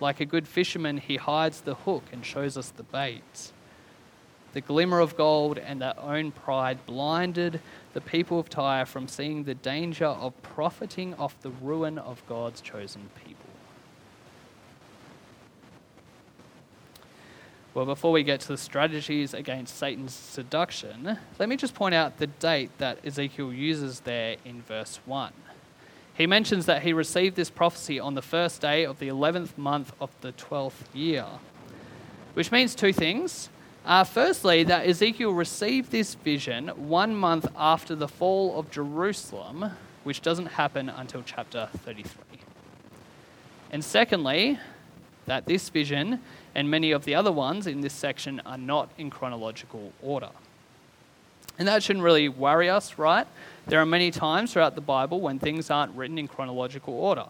Like 0.00 0.20
a 0.20 0.24
good 0.24 0.46
fisherman, 0.46 0.98
he 0.98 1.16
hides 1.16 1.60
the 1.60 1.74
hook 1.74 2.04
and 2.12 2.24
shows 2.24 2.56
us 2.56 2.70
the 2.70 2.84
bait. 2.84 3.52
The 4.52 4.60
glimmer 4.60 5.00
of 5.00 5.16
gold 5.16 5.58
and 5.58 5.82
their 5.82 5.98
own 6.00 6.30
pride 6.30 6.86
blinded 6.86 7.60
the 7.92 8.00
people 8.00 8.38
of 8.38 8.48
Tyre 8.48 8.86
from 8.86 9.08
seeing 9.08 9.44
the 9.44 9.54
danger 9.54 10.06
of 10.06 10.40
profiting 10.42 11.14
off 11.14 11.40
the 11.42 11.50
ruin 11.50 11.98
of 11.98 12.26
God's 12.26 12.60
chosen 12.60 13.10
people. 13.24 13.50
Well, 17.74 17.86
before 17.86 18.10
we 18.10 18.22
get 18.22 18.40
to 18.40 18.48
the 18.48 18.56
strategies 18.56 19.34
against 19.34 19.76
Satan's 19.76 20.14
seduction, 20.14 21.18
let 21.38 21.48
me 21.48 21.56
just 21.56 21.74
point 21.74 21.94
out 21.94 22.18
the 22.18 22.26
date 22.26 22.70
that 22.78 22.98
Ezekiel 23.04 23.52
uses 23.52 24.00
there 24.00 24.36
in 24.44 24.62
verse 24.62 24.98
1. 25.04 25.32
He 26.18 26.26
mentions 26.26 26.66
that 26.66 26.82
he 26.82 26.92
received 26.92 27.36
this 27.36 27.48
prophecy 27.48 28.00
on 28.00 28.16
the 28.16 28.22
first 28.22 28.60
day 28.60 28.84
of 28.84 28.98
the 28.98 29.06
11th 29.06 29.56
month 29.56 29.92
of 30.00 30.10
the 30.20 30.32
12th 30.32 30.82
year, 30.92 31.24
which 32.34 32.50
means 32.50 32.74
two 32.74 32.92
things. 32.92 33.48
Uh, 33.86 34.02
firstly, 34.02 34.64
that 34.64 34.88
Ezekiel 34.88 35.30
received 35.32 35.92
this 35.92 36.14
vision 36.16 36.70
one 36.70 37.14
month 37.14 37.46
after 37.56 37.94
the 37.94 38.08
fall 38.08 38.58
of 38.58 38.68
Jerusalem, 38.68 39.70
which 40.02 40.20
doesn't 40.20 40.46
happen 40.46 40.88
until 40.88 41.22
chapter 41.22 41.68
33. 41.84 42.40
And 43.70 43.84
secondly, 43.84 44.58
that 45.26 45.46
this 45.46 45.68
vision 45.68 46.20
and 46.52 46.68
many 46.68 46.90
of 46.90 47.04
the 47.04 47.14
other 47.14 47.30
ones 47.30 47.68
in 47.68 47.80
this 47.80 47.94
section 47.94 48.42
are 48.44 48.58
not 48.58 48.90
in 48.98 49.08
chronological 49.08 49.92
order. 50.02 50.30
And 51.58 51.66
that 51.66 51.82
shouldn't 51.82 52.04
really 52.04 52.28
worry 52.28 52.70
us, 52.70 52.98
right? 52.98 53.26
There 53.66 53.80
are 53.80 53.86
many 53.86 54.10
times 54.10 54.52
throughout 54.52 54.74
the 54.74 54.80
Bible 54.80 55.20
when 55.20 55.38
things 55.38 55.70
aren't 55.70 55.94
written 55.96 56.18
in 56.18 56.28
chronological 56.28 56.94
order. 56.94 57.26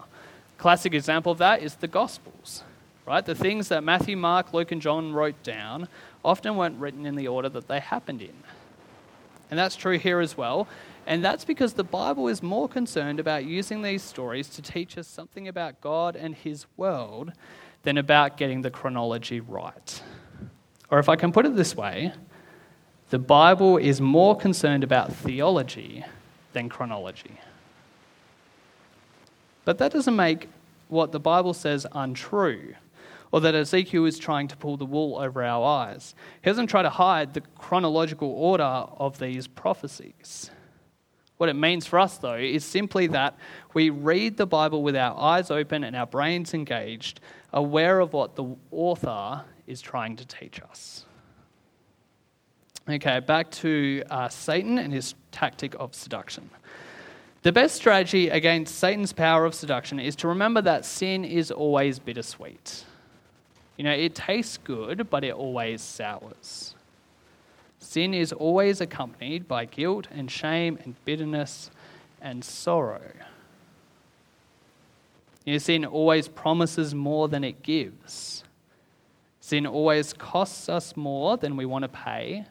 Classic 0.58 0.92
example 0.92 1.32
of 1.32 1.38
that 1.38 1.62
is 1.62 1.76
the 1.76 1.88
Gospels, 1.88 2.62
right? 3.06 3.24
The 3.24 3.34
things 3.34 3.68
that 3.68 3.82
Matthew, 3.82 4.16
Mark, 4.16 4.52
Luke, 4.52 4.70
and 4.70 4.82
John 4.82 5.12
wrote 5.12 5.42
down 5.42 5.88
often 6.24 6.56
weren't 6.56 6.78
written 6.78 7.06
in 7.06 7.16
the 7.16 7.28
order 7.28 7.48
that 7.48 7.68
they 7.68 7.80
happened 7.80 8.20
in. 8.20 8.34
And 9.50 9.58
that's 9.58 9.76
true 9.76 9.98
here 9.98 10.20
as 10.20 10.36
well. 10.36 10.68
And 11.06 11.24
that's 11.24 11.44
because 11.44 11.72
the 11.72 11.84
Bible 11.84 12.28
is 12.28 12.42
more 12.42 12.68
concerned 12.68 13.18
about 13.18 13.46
using 13.46 13.80
these 13.80 14.02
stories 14.02 14.48
to 14.50 14.62
teach 14.62 14.98
us 14.98 15.06
something 15.06 15.48
about 15.48 15.80
God 15.80 16.16
and 16.16 16.34
His 16.34 16.66
world 16.76 17.32
than 17.82 17.96
about 17.96 18.36
getting 18.36 18.60
the 18.60 18.70
chronology 18.70 19.40
right. 19.40 20.02
Or 20.90 20.98
if 20.98 21.08
I 21.08 21.16
can 21.16 21.32
put 21.32 21.46
it 21.46 21.56
this 21.56 21.74
way, 21.74 22.12
the 23.10 23.18
Bible 23.18 23.76
is 23.76 24.00
more 24.00 24.36
concerned 24.36 24.84
about 24.84 25.12
theology 25.12 26.04
than 26.52 26.68
chronology. 26.68 27.40
But 29.64 29.78
that 29.78 29.92
doesn't 29.92 30.16
make 30.16 30.48
what 30.88 31.12
the 31.12 31.20
Bible 31.20 31.54
says 31.54 31.86
untrue, 31.92 32.74
or 33.30 33.40
that 33.40 33.54
Ezekiel 33.54 34.06
is 34.06 34.18
trying 34.18 34.48
to 34.48 34.56
pull 34.56 34.76
the 34.76 34.86
wool 34.86 35.18
over 35.18 35.42
our 35.42 35.64
eyes. 35.64 36.14
He 36.42 36.50
doesn't 36.50 36.68
try 36.68 36.82
to 36.82 36.90
hide 36.90 37.34
the 37.34 37.42
chronological 37.58 38.30
order 38.30 38.64
of 38.64 39.18
these 39.18 39.46
prophecies. 39.46 40.50
What 41.36 41.48
it 41.48 41.54
means 41.54 41.86
for 41.86 41.98
us, 41.98 42.18
though, 42.18 42.34
is 42.34 42.64
simply 42.64 43.06
that 43.08 43.36
we 43.72 43.90
read 43.90 44.36
the 44.36 44.46
Bible 44.46 44.82
with 44.82 44.96
our 44.96 45.16
eyes 45.16 45.50
open 45.50 45.84
and 45.84 45.94
our 45.94 46.06
brains 46.06 46.52
engaged, 46.52 47.20
aware 47.52 48.00
of 48.00 48.12
what 48.12 48.34
the 48.34 48.56
author 48.70 49.44
is 49.66 49.80
trying 49.80 50.16
to 50.16 50.26
teach 50.26 50.60
us. 50.62 51.04
Okay, 52.90 53.20
back 53.20 53.50
to 53.50 54.02
uh, 54.08 54.30
Satan 54.30 54.78
and 54.78 54.90
his 54.90 55.14
tactic 55.30 55.74
of 55.78 55.94
seduction. 55.94 56.48
The 57.42 57.52
best 57.52 57.74
strategy 57.74 58.30
against 58.30 58.78
Satan's 58.78 59.12
power 59.12 59.44
of 59.44 59.54
seduction 59.54 60.00
is 60.00 60.16
to 60.16 60.28
remember 60.28 60.62
that 60.62 60.86
sin 60.86 61.22
is 61.22 61.50
always 61.50 61.98
bittersweet. 61.98 62.84
You 63.76 63.84
know, 63.84 63.92
it 63.92 64.14
tastes 64.14 64.56
good, 64.56 65.10
but 65.10 65.22
it 65.22 65.34
always 65.34 65.82
sours. 65.82 66.74
Sin 67.78 68.14
is 68.14 68.32
always 68.32 68.80
accompanied 68.80 69.46
by 69.46 69.66
guilt 69.66 70.08
and 70.10 70.30
shame 70.30 70.78
and 70.82 70.94
bitterness 71.04 71.70
and 72.22 72.42
sorrow. 72.42 73.12
You 75.44 75.52
know, 75.52 75.58
sin 75.58 75.84
always 75.84 76.26
promises 76.26 76.94
more 76.94 77.28
than 77.28 77.44
it 77.44 77.62
gives. 77.62 78.44
Sin 79.40 79.66
always 79.66 80.14
costs 80.14 80.70
us 80.70 80.96
more 80.96 81.36
than 81.36 81.54
we 81.54 81.66
want 81.66 81.82
to 81.82 81.88
pay. 81.88 82.46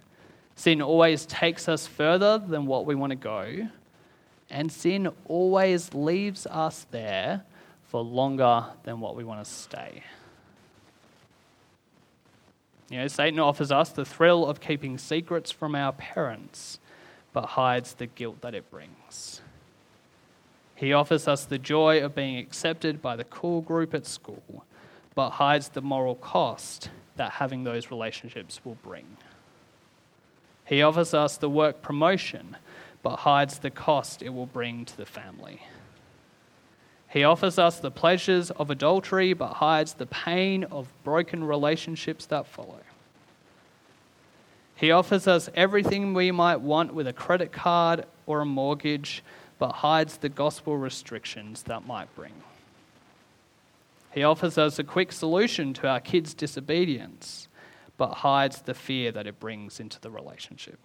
Sin 0.57 0.81
always 0.81 1.27
takes 1.27 1.69
us 1.69 1.85
further 1.85 2.39
than 2.39 2.65
what 2.65 2.87
we 2.87 2.95
want 2.95 3.11
to 3.11 3.15
go. 3.15 3.69
And 4.49 4.71
sin 4.71 5.07
always 5.25 5.93
leaves 5.93 6.47
us 6.47 6.87
there 6.89 7.43
for 7.85 8.01
longer 8.01 8.65
than 8.83 8.99
what 8.99 9.15
we 9.15 9.23
want 9.23 9.45
to 9.45 9.49
stay. 9.49 10.03
You 12.89 12.97
know, 12.97 13.07
Satan 13.07 13.39
offers 13.39 13.71
us 13.71 13.91
the 13.91 14.03
thrill 14.03 14.47
of 14.47 14.59
keeping 14.59 14.97
secrets 14.97 15.51
from 15.51 15.75
our 15.75 15.91
parents, 15.91 16.79
but 17.33 17.45
hides 17.45 17.93
the 17.93 18.07
guilt 18.07 18.41
that 18.41 18.55
it 18.55 18.71
brings. 18.71 19.41
He 20.73 20.91
offers 20.91 21.27
us 21.27 21.45
the 21.45 21.59
joy 21.59 22.03
of 22.03 22.15
being 22.15 22.37
accepted 22.37 22.99
by 22.99 23.15
the 23.15 23.25
cool 23.25 23.61
group 23.61 23.93
at 23.93 24.07
school, 24.07 24.65
but 25.13 25.31
hides 25.31 25.69
the 25.69 25.81
moral 25.81 26.15
cost 26.15 26.89
that 27.15 27.33
having 27.33 27.63
those 27.63 27.91
relationships 27.91 28.61
will 28.65 28.77
bring. 28.81 29.05
He 30.67 30.81
offers 30.81 31.13
us 31.13 31.37
the 31.37 31.49
work 31.49 31.81
promotion 31.81 32.57
but 33.07 33.19
hides 33.19 33.59
the 33.59 33.69
cost 33.69 34.21
it 34.21 34.33
will 34.33 34.45
bring 34.45 34.83
to 34.83 34.97
the 34.97 35.05
family. 35.05 35.61
He 37.09 37.23
offers 37.23 37.57
us 37.57 37.79
the 37.79 37.89
pleasures 37.89 38.51
of 38.51 38.69
adultery, 38.69 39.31
but 39.31 39.53
hides 39.53 39.93
the 39.93 40.05
pain 40.05 40.65
of 40.65 40.91
broken 41.05 41.43
relationships 41.45 42.25
that 42.25 42.47
follow. 42.47 42.81
He 44.75 44.91
offers 44.91 45.25
us 45.25 45.49
everything 45.55 46.13
we 46.13 46.31
might 46.31 46.59
want 46.59 46.93
with 46.93 47.07
a 47.07 47.13
credit 47.13 47.53
card 47.53 48.05
or 48.25 48.41
a 48.41 48.45
mortgage, 48.45 49.23
but 49.57 49.71
hides 49.71 50.17
the 50.17 50.27
gospel 50.27 50.77
restrictions 50.77 51.63
that 51.63 51.87
might 51.87 52.13
bring. 52.13 52.33
He 54.11 54.23
offers 54.23 54.57
us 54.57 54.79
a 54.79 54.83
quick 54.83 55.13
solution 55.13 55.73
to 55.75 55.87
our 55.87 56.01
kids' 56.01 56.33
disobedience, 56.33 57.47
but 57.97 58.13
hides 58.13 58.61
the 58.61 58.73
fear 58.73 59.11
that 59.11 59.27
it 59.27 59.39
brings 59.39 59.79
into 59.79 59.99
the 59.99 60.09
relationship. 60.09 60.79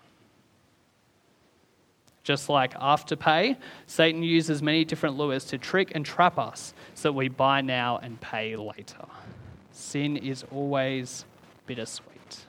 Just 2.23 2.49
like 2.49 2.73
Afterpay, 2.75 3.57
Satan 3.87 4.23
uses 4.23 4.63
many 4.63 4.85
different 4.85 5.17
lures 5.17 5.45
to 5.47 5.59
trick 5.59 5.93
and 5.95 6.07
trap 6.07 6.39
us 6.39 6.73
so 6.95 7.09
that 7.09 7.15
we 7.15 7.29
buy 7.29 7.61
now 7.61 7.99
and 7.99 8.21
pay 8.21 8.55
later. 8.55 9.05
Sin 9.73 10.17
is 10.17 10.45
always 10.53 11.25
bittersweet. 11.67 12.47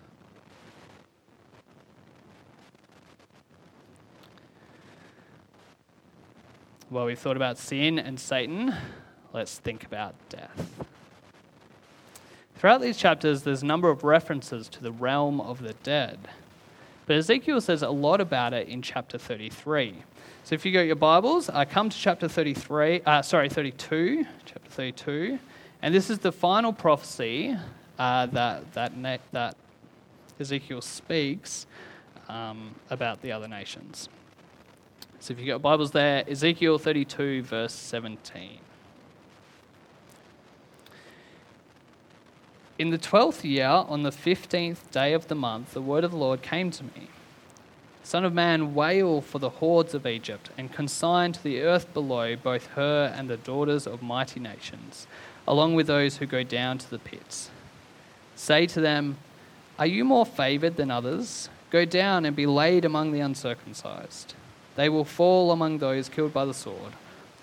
Well, 6.91 7.05
we've 7.05 7.17
thought 7.17 7.37
about 7.37 7.57
sin 7.57 7.97
and 7.97 8.19
Satan. 8.19 8.75
Let's 9.33 9.57
think 9.57 9.83
about 9.83 10.13
death. 10.29 10.85
Throughout 12.63 12.79
these 12.79 12.95
chapters, 12.95 13.43
there's 13.43 13.61
a 13.61 13.65
number 13.65 13.89
of 13.89 14.05
references 14.05 14.69
to 14.69 14.81
the 14.81 14.93
realm 14.93 15.41
of 15.41 15.61
the 15.61 15.73
dead. 15.83 16.17
But 17.05 17.17
Ezekiel 17.17 17.59
says 17.59 17.81
a 17.81 17.89
lot 17.89 18.21
about 18.21 18.53
it 18.53 18.69
in 18.69 18.81
chapter 18.81 19.17
33. 19.17 19.95
So 20.45 20.55
if 20.55 20.65
you 20.65 20.71
go 20.71 20.81
your 20.81 20.95
Bibles, 20.95 21.49
uh, 21.49 21.65
come 21.65 21.89
to 21.89 21.97
chapter 21.97 22.29
33, 22.29 23.01
uh, 23.01 23.21
sorry, 23.21 23.49
32, 23.49 24.25
chapter 24.45 24.69
32. 24.69 25.39
And 25.81 25.93
this 25.93 26.09
is 26.09 26.19
the 26.19 26.31
final 26.31 26.71
prophecy 26.71 27.53
uh, 27.99 28.27
that, 28.27 28.73
that, 28.75 28.93
that 29.33 29.57
Ezekiel 30.39 30.79
speaks 30.79 31.67
um, 32.29 32.73
about 32.89 33.21
the 33.21 33.33
other 33.33 33.49
nations. 33.49 34.07
So 35.19 35.33
if 35.33 35.39
you've 35.39 35.49
got 35.49 35.61
Bibles 35.61 35.91
there, 35.91 36.23
Ezekiel 36.29 36.77
32, 36.77 37.43
verse 37.43 37.73
17. 37.73 38.59
In 42.83 42.89
the 42.89 42.97
twelfth 42.97 43.45
year, 43.45 43.65
on 43.65 44.03
the 44.03 44.11
fifteenth 44.11 44.91
day 44.91 45.13
of 45.13 45.29
the 45.29 45.35
month, 45.35 45.73
the 45.73 45.79
word 45.79 46.03
of 46.03 46.11
the 46.11 46.17
Lord 46.17 46.41
came 46.41 46.69
to 46.71 46.83
me 46.83 47.07
Son 48.03 48.25
of 48.25 48.33
man, 48.33 48.75
wail 48.75 49.21
for 49.21 49.39
the 49.39 49.61
hordes 49.61 49.93
of 49.93 50.05
Egypt, 50.05 50.49
and 50.57 50.69
consign 50.69 51.31
to 51.31 51.41
the 51.41 51.61
earth 51.61 51.93
below 51.93 52.35
both 52.35 52.67
her 52.75 53.05
and 53.17 53.29
the 53.29 53.37
daughters 53.37 53.87
of 53.87 54.01
mighty 54.01 54.41
nations, 54.41 55.07
along 55.47 55.75
with 55.75 55.87
those 55.87 56.17
who 56.17 56.25
go 56.25 56.43
down 56.43 56.77
to 56.77 56.89
the 56.89 56.99
pits. 56.99 57.49
Say 58.35 58.65
to 58.65 58.81
them, 58.81 59.15
Are 59.79 59.87
you 59.87 60.03
more 60.03 60.25
favored 60.25 60.75
than 60.75 60.91
others? 60.91 61.47
Go 61.69 61.85
down 61.85 62.25
and 62.25 62.35
be 62.35 62.45
laid 62.45 62.83
among 62.83 63.13
the 63.13 63.21
uncircumcised. 63.21 64.33
They 64.75 64.89
will 64.89 65.05
fall 65.05 65.51
among 65.51 65.77
those 65.77 66.09
killed 66.09 66.33
by 66.33 66.43
the 66.43 66.53
sword. 66.53 66.91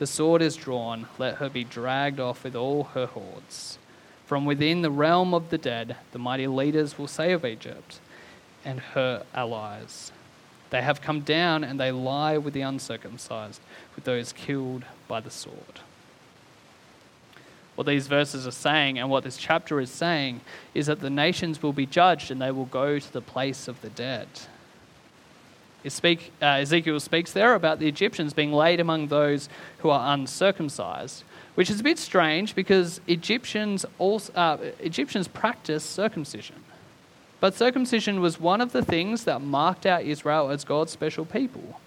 The 0.00 0.06
sword 0.06 0.42
is 0.42 0.56
drawn, 0.56 1.08
let 1.16 1.36
her 1.36 1.48
be 1.48 1.64
dragged 1.64 2.20
off 2.20 2.44
with 2.44 2.54
all 2.54 2.84
her 2.92 3.06
hordes. 3.06 3.78
From 4.30 4.44
within 4.44 4.82
the 4.82 4.92
realm 4.92 5.34
of 5.34 5.50
the 5.50 5.58
dead, 5.58 5.96
the 6.12 6.18
mighty 6.20 6.46
leaders 6.46 6.96
will 6.96 7.08
say 7.08 7.32
of 7.32 7.44
Egypt 7.44 7.98
and 8.64 8.78
her 8.78 9.24
allies, 9.34 10.12
They 10.70 10.82
have 10.82 11.00
come 11.00 11.22
down 11.22 11.64
and 11.64 11.80
they 11.80 11.90
lie 11.90 12.38
with 12.38 12.54
the 12.54 12.60
uncircumcised, 12.60 13.60
with 13.96 14.04
those 14.04 14.32
killed 14.32 14.84
by 15.08 15.18
the 15.18 15.32
sword. 15.32 15.80
What 17.74 17.88
these 17.88 18.06
verses 18.06 18.46
are 18.46 18.52
saying 18.52 19.00
and 19.00 19.10
what 19.10 19.24
this 19.24 19.36
chapter 19.36 19.80
is 19.80 19.90
saying 19.90 20.42
is 20.74 20.86
that 20.86 21.00
the 21.00 21.10
nations 21.10 21.60
will 21.60 21.72
be 21.72 21.84
judged 21.84 22.30
and 22.30 22.40
they 22.40 22.52
will 22.52 22.66
go 22.66 23.00
to 23.00 23.12
the 23.12 23.20
place 23.20 23.66
of 23.66 23.80
the 23.80 23.90
dead. 23.90 24.28
Uh, 25.84 26.44
Ezekiel 26.44 27.00
speaks 27.00 27.32
there 27.32 27.54
about 27.54 27.80
the 27.80 27.88
Egyptians 27.88 28.32
being 28.32 28.52
laid 28.52 28.78
among 28.78 29.08
those 29.08 29.48
who 29.78 29.90
are 29.90 30.14
uncircumcised, 30.14 31.24
which 31.54 31.70
is 31.70 31.80
a 31.80 31.84
bit 31.84 31.98
strange 31.98 32.54
because 32.54 33.00
Egyptians, 33.06 33.84
also, 33.98 34.32
uh, 34.34 34.56
Egyptians 34.80 35.28
practiced 35.28 35.90
circumcision. 35.90 36.56
But 37.40 37.54
circumcision 37.54 38.20
was 38.20 38.38
one 38.38 38.60
of 38.60 38.72
the 38.72 38.84
things 38.84 39.24
that 39.24 39.40
marked 39.40 39.86
out 39.86 40.04
Israel 40.04 40.50
as 40.50 40.64
God's 40.64 40.92
special 40.92 41.24
people. 41.24 41.80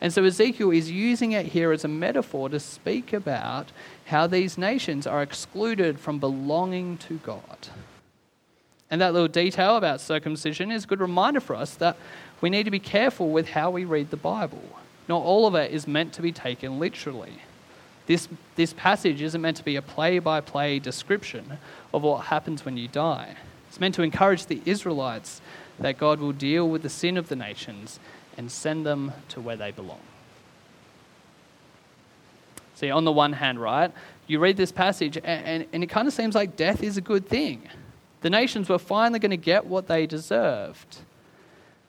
And 0.00 0.12
so 0.12 0.24
Ezekiel 0.24 0.70
is 0.70 0.90
using 0.90 1.32
it 1.32 1.46
here 1.46 1.72
as 1.72 1.84
a 1.84 1.88
metaphor 1.88 2.48
to 2.48 2.60
speak 2.60 3.12
about 3.12 3.70
how 4.06 4.26
these 4.26 4.56
nations 4.56 5.06
are 5.06 5.22
excluded 5.22 6.00
from 6.00 6.18
belonging 6.18 6.96
to 6.98 7.18
God. 7.18 7.68
And 8.90 9.00
that 9.00 9.12
little 9.12 9.28
detail 9.28 9.76
about 9.76 10.00
circumcision 10.00 10.70
is 10.70 10.84
a 10.84 10.86
good 10.86 11.00
reminder 11.00 11.40
for 11.40 11.54
us 11.54 11.74
that 11.76 11.96
we 12.40 12.50
need 12.50 12.64
to 12.64 12.70
be 12.70 12.80
careful 12.80 13.30
with 13.30 13.50
how 13.50 13.70
we 13.70 13.84
read 13.84 14.10
the 14.10 14.16
Bible. 14.16 14.62
Not 15.08 15.22
all 15.22 15.46
of 15.46 15.54
it 15.54 15.70
is 15.70 15.86
meant 15.86 16.12
to 16.14 16.22
be 16.22 16.32
taken 16.32 16.78
literally. 16.78 17.34
This, 18.06 18.28
this 18.56 18.72
passage 18.72 19.22
isn't 19.22 19.40
meant 19.40 19.56
to 19.58 19.64
be 19.64 19.76
a 19.76 19.82
play 19.82 20.18
by 20.18 20.40
play 20.40 20.78
description 20.78 21.58
of 21.94 22.02
what 22.02 22.26
happens 22.26 22.64
when 22.64 22.76
you 22.76 22.88
die. 22.88 23.36
It's 23.68 23.78
meant 23.80 23.94
to 23.96 24.02
encourage 24.02 24.46
the 24.46 24.60
Israelites 24.64 25.40
that 25.78 25.96
God 25.96 26.18
will 26.20 26.32
deal 26.32 26.68
with 26.68 26.82
the 26.82 26.88
sin 26.88 27.16
of 27.16 27.28
the 27.28 27.36
nations 27.36 28.00
and 28.36 28.50
send 28.50 28.84
them 28.84 29.12
to 29.28 29.40
where 29.40 29.56
they 29.56 29.70
belong. 29.70 30.00
See, 32.74 32.90
on 32.90 33.04
the 33.04 33.12
one 33.12 33.34
hand, 33.34 33.60
right, 33.60 33.92
you 34.26 34.38
read 34.38 34.56
this 34.56 34.72
passage 34.72 35.16
and, 35.16 35.26
and, 35.26 35.66
and 35.72 35.84
it 35.84 35.88
kind 35.88 36.08
of 36.08 36.14
seems 36.14 36.34
like 36.34 36.56
death 36.56 36.82
is 36.82 36.96
a 36.96 37.02
good 37.02 37.28
thing. 37.28 37.68
The 38.22 38.30
nations 38.30 38.68
were 38.68 38.78
finally 38.78 39.18
going 39.18 39.30
to 39.30 39.36
get 39.36 39.66
what 39.66 39.86
they 39.86 40.06
deserved. 40.06 40.98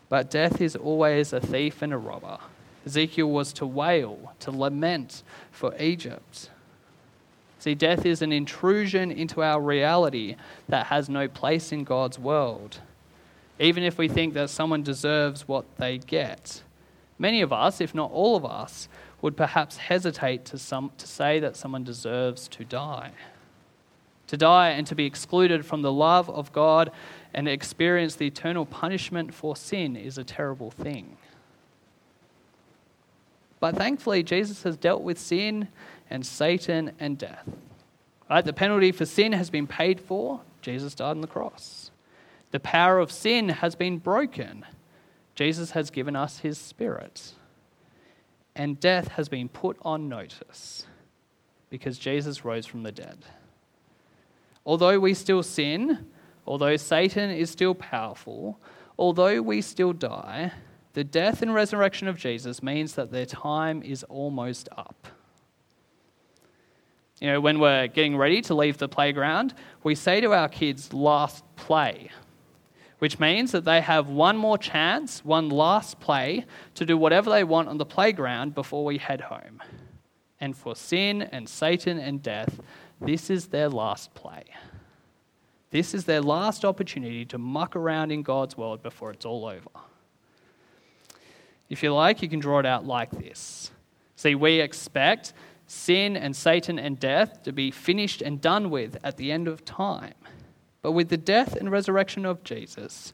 But 0.09 0.29
death 0.29 0.59
is 0.59 0.75
always 0.75 1.31
a 1.31 1.39
thief 1.39 1.81
and 1.81 1.93
a 1.93 1.97
robber. 1.97 2.39
Ezekiel 2.85 3.29
was 3.29 3.53
to 3.53 3.65
wail, 3.65 4.33
to 4.39 4.51
lament 4.51 5.23
for 5.51 5.75
Egypt. 5.79 6.49
See, 7.59 7.75
death 7.75 8.07
is 8.07 8.23
an 8.23 8.31
intrusion 8.31 9.11
into 9.11 9.43
our 9.43 9.61
reality 9.61 10.35
that 10.67 10.87
has 10.87 11.09
no 11.09 11.27
place 11.27 11.71
in 11.71 11.83
God's 11.83 12.17
world. 12.17 12.79
Even 13.59 13.83
if 13.83 13.99
we 13.99 14.07
think 14.07 14.33
that 14.33 14.49
someone 14.49 14.81
deserves 14.81 15.47
what 15.47 15.65
they 15.77 15.99
get, 15.99 16.63
many 17.19 17.41
of 17.41 17.53
us, 17.53 17.79
if 17.79 17.93
not 17.93 18.09
all 18.11 18.35
of 18.35 18.43
us, 18.43 18.89
would 19.21 19.37
perhaps 19.37 19.77
hesitate 19.77 20.45
to, 20.45 20.57
some, 20.57 20.91
to 20.97 21.05
say 21.05 21.39
that 21.39 21.55
someone 21.55 21.83
deserves 21.83 22.47
to 22.47 22.65
die. 22.65 23.11
To 24.27 24.37
die 24.37 24.69
and 24.69 24.87
to 24.87 24.95
be 24.95 25.05
excluded 25.05 25.63
from 25.63 25.83
the 25.83 25.91
love 25.91 26.29
of 26.31 26.51
God 26.51 26.91
and 27.31 27.47
experience 27.47 28.15
the 28.15 28.25
eternal 28.25 28.65
punishment 28.65 29.35
for 29.35 29.55
sin 29.55 29.95
is 29.95 30.17
a 30.17 30.23
terrible 30.23 30.71
thing. 30.71 31.17
But 33.61 33.77
thankfully, 33.77 34.23
Jesus 34.23 34.63
has 34.63 34.75
dealt 34.75 35.03
with 35.03 35.17
sin 35.17 35.69
and 36.09 36.25
Satan 36.25 36.91
and 36.99 37.17
death. 37.17 37.47
Right? 38.29 38.43
The 38.43 38.53
penalty 38.53 38.91
for 38.91 39.05
sin 39.05 39.31
has 39.31 39.49
been 39.49 39.67
paid 39.67 40.01
for. 40.01 40.41
Jesus 40.61 40.95
died 40.95 41.11
on 41.11 41.21
the 41.21 41.27
cross. 41.27 41.91
The 42.49 42.59
power 42.59 42.99
of 42.99 43.11
sin 43.11 43.49
has 43.49 43.75
been 43.75 43.99
broken. 43.99 44.65
Jesus 45.35 45.71
has 45.71 45.91
given 45.91 46.15
us 46.15 46.39
his 46.39 46.57
spirit. 46.57 47.33
And 48.55 48.79
death 48.79 49.09
has 49.09 49.29
been 49.29 49.47
put 49.47 49.77
on 49.83 50.09
notice 50.09 50.85
because 51.69 51.97
Jesus 51.97 52.43
rose 52.43 52.65
from 52.65 52.83
the 52.83 52.91
dead. 52.91 53.19
Although 54.65 54.99
we 54.99 55.13
still 55.13 55.43
sin, 55.43 56.07
although 56.47 56.77
Satan 56.77 57.29
is 57.29 57.49
still 57.51 57.75
powerful, 57.75 58.59
although 58.97 59.41
we 59.41 59.61
still 59.61 59.93
die, 59.93 60.51
the 60.93 61.03
death 61.03 61.41
and 61.41 61.53
resurrection 61.53 62.07
of 62.07 62.17
Jesus 62.17 62.61
means 62.61 62.95
that 62.95 63.11
their 63.11 63.25
time 63.25 63.81
is 63.81 64.03
almost 64.03 64.67
up. 64.77 65.07
You 67.21 67.27
know, 67.27 67.39
when 67.39 67.59
we're 67.59 67.87
getting 67.87 68.17
ready 68.17 68.41
to 68.41 68.55
leave 68.55 68.77
the 68.77 68.89
playground, 68.89 69.53
we 69.83 69.93
say 69.93 70.21
to 70.21 70.33
our 70.33 70.49
kids, 70.49 70.91
last 70.91 71.43
play, 71.55 72.09
which 72.97 73.19
means 73.19 73.51
that 73.51 73.63
they 73.63 73.79
have 73.79 74.09
one 74.09 74.37
more 74.37 74.57
chance, 74.57 75.23
one 75.23 75.49
last 75.49 75.99
play, 75.99 76.45
to 76.75 76.85
do 76.85 76.97
whatever 76.97 77.29
they 77.29 77.43
want 77.43 77.69
on 77.69 77.77
the 77.77 77.85
playground 77.85 78.55
before 78.55 78.83
we 78.83 78.97
head 78.97 79.21
home. 79.21 79.61
And 80.39 80.57
for 80.57 80.75
sin 80.75 81.21
and 81.21 81.47
Satan 81.47 81.99
and 81.99 82.23
death, 82.23 82.59
this 82.99 83.29
is 83.29 83.47
their 83.47 83.69
last 83.69 84.13
play. 84.15 84.43
This 85.69 85.93
is 85.93 86.05
their 86.05 86.21
last 86.21 86.65
opportunity 86.65 87.23
to 87.25 87.37
muck 87.37 87.75
around 87.75 88.11
in 88.11 88.23
God's 88.23 88.57
world 88.57 88.81
before 88.81 89.11
it's 89.11 89.25
all 89.25 89.45
over. 89.45 89.69
If 91.71 91.81
you 91.81 91.93
like, 91.93 92.21
you 92.21 92.27
can 92.27 92.41
draw 92.41 92.59
it 92.59 92.65
out 92.65 92.85
like 92.85 93.11
this. 93.11 93.71
See, 94.17 94.35
we 94.35 94.59
expect 94.59 95.31
sin 95.67 96.17
and 96.17 96.35
Satan 96.35 96.77
and 96.77 96.99
death 96.99 97.43
to 97.43 97.53
be 97.53 97.71
finished 97.71 98.21
and 98.21 98.41
done 98.41 98.69
with 98.69 98.97
at 99.05 99.15
the 99.15 99.31
end 99.31 99.47
of 99.47 99.63
time. 99.63 100.15
But 100.81 100.91
with 100.91 101.07
the 101.07 101.15
death 101.15 101.55
and 101.55 101.71
resurrection 101.71 102.25
of 102.25 102.43
Jesus, 102.43 103.13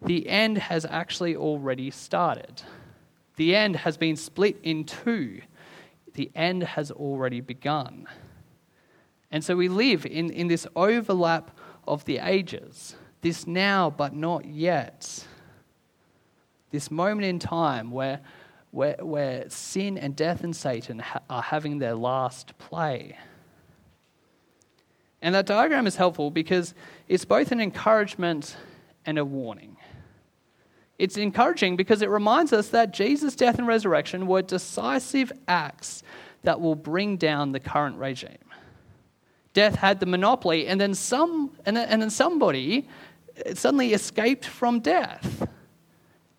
the 0.00 0.26
end 0.26 0.56
has 0.56 0.86
actually 0.86 1.36
already 1.36 1.90
started. 1.90 2.62
The 3.36 3.54
end 3.54 3.76
has 3.76 3.98
been 3.98 4.16
split 4.16 4.56
in 4.62 4.84
two. 4.84 5.42
The 6.14 6.30
end 6.34 6.62
has 6.62 6.90
already 6.90 7.42
begun. 7.42 8.06
And 9.30 9.44
so 9.44 9.54
we 9.54 9.68
live 9.68 10.06
in, 10.06 10.30
in 10.30 10.48
this 10.48 10.66
overlap 10.74 11.50
of 11.86 12.06
the 12.06 12.20
ages, 12.20 12.96
this 13.20 13.46
now 13.46 13.90
but 13.90 14.14
not 14.14 14.46
yet 14.46 15.26
this 16.70 16.90
moment 16.90 17.26
in 17.26 17.38
time 17.38 17.90
where, 17.90 18.20
where, 18.70 18.96
where 19.00 19.48
sin 19.48 19.96
and 19.98 20.14
death 20.14 20.44
and 20.44 20.54
Satan 20.54 20.98
ha- 20.98 21.22
are 21.28 21.42
having 21.42 21.78
their 21.78 21.94
last 21.94 22.56
play. 22.58 23.16
And 25.20 25.34
that 25.34 25.46
diagram 25.46 25.86
is 25.86 25.96
helpful 25.96 26.30
because 26.30 26.74
it's 27.08 27.24
both 27.24 27.50
an 27.50 27.60
encouragement 27.60 28.56
and 29.04 29.18
a 29.18 29.24
warning. 29.24 29.76
It's 30.98 31.16
encouraging 31.16 31.76
because 31.76 32.02
it 32.02 32.10
reminds 32.10 32.52
us 32.52 32.68
that 32.68 32.92
Jesus' 32.92 33.36
death 33.36 33.58
and 33.58 33.66
resurrection 33.66 34.26
were 34.26 34.42
decisive 34.42 35.32
acts 35.46 36.02
that 36.42 36.60
will 36.60 36.74
bring 36.74 37.16
down 37.16 37.52
the 37.52 37.60
current 37.60 37.96
regime. 37.98 38.36
Death 39.54 39.76
had 39.76 39.98
the 39.98 40.06
monopoly, 40.06 40.66
and 40.66 40.80
then, 40.80 40.94
some, 40.94 41.50
and 41.66 41.76
then, 41.76 41.88
and 41.88 42.02
then 42.02 42.10
somebody 42.10 42.88
uh, 43.44 43.54
suddenly 43.54 43.92
escaped 43.92 44.44
from 44.44 44.80
death. 44.80 45.48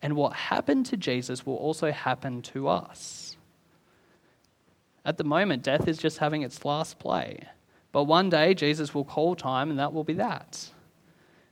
And 0.01 0.15
what 0.15 0.33
happened 0.33 0.85
to 0.87 0.97
Jesus 0.97 1.45
will 1.45 1.55
also 1.55 1.91
happen 1.91 2.41
to 2.43 2.67
us. 2.67 3.37
At 5.05 5.17
the 5.17 5.23
moment, 5.23 5.63
death 5.63 5.87
is 5.87 5.97
just 5.97 6.19
having 6.19 6.41
its 6.41 6.63
last 6.63 6.99
play. 6.99 7.47
But 7.91 8.03
one 8.03 8.29
day, 8.29 8.53
Jesus 8.53 8.93
will 8.93 9.03
call 9.03 9.35
time, 9.35 9.69
and 9.69 9.79
that 9.79 9.93
will 9.93 10.03
be 10.03 10.13
that. 10.13 10.69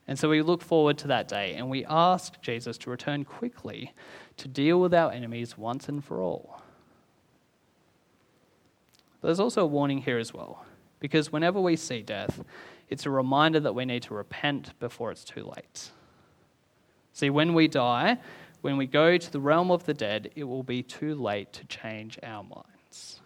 And 0.08 0.18
so 0.18 0.30
we 0.30 0.42
look 0.42 0.62
forward 0.62 0.98
to 1.00 1.08
that 1.08 1.28
day, 1.28 1.56
and 1.56 1.70
we 1.70 1.84
ask 1.86 2.40
Jesus 2.42 2.78
to 2.80 2.90
return 2.90 3.26
quickly 3.26 3.94
to 4.38 4.48
deal 4.48 4.80
with 4.80 4.94
our 4.94 5.12
enemies 5.12 5.58
once 5.58 5.90
and 5.90 6.04
for 6.04 6.22
all. 6.22 6.62
But 9.20 9.30
there's 9.30 9.40
also 9.40 9.64
a 9.64 9.68
warning 9.68 9.98
here 10.04 10.20
as 10.20 10.34
well, 10.34 10.66
because 11.00 11.32
whenever 11.32 11.60
we 11.60 11.76
see 11.76 12.04
death, 12.04 12.42
it's 12.88 13.06
a 13.06 13.10
reminder 13.10 13.60
that 13.60 13.76
we 13.76 13.84
need 13.84 14.04
to 14.04 14.14
repent 14.14 14.78
before 14.80 15.12
it's 15.12 15.26
too 15.26 15.44
late. 15.44 15.92
See, 17.18 17.32
when 17.32 17.56
we 17.56 17.68
die, 17.68 18.20
when 18.62 18.78
we 18.78 18.86
go 18.86 19.18
to 19.18 19.32
the 19.32 19.40
realm 19.40 19.72
of 19.72 19.86
the 19.86 19.94
dead, 19.96 20.30
it 20.36 20.44
will 20.44 20.62
be 20.62 20.84
too 20.84 21.16
late 21.16 21.52
to 21.54 21.66
change 21.66 22.20
our 22.22 22.44
minds. 22.44 23.22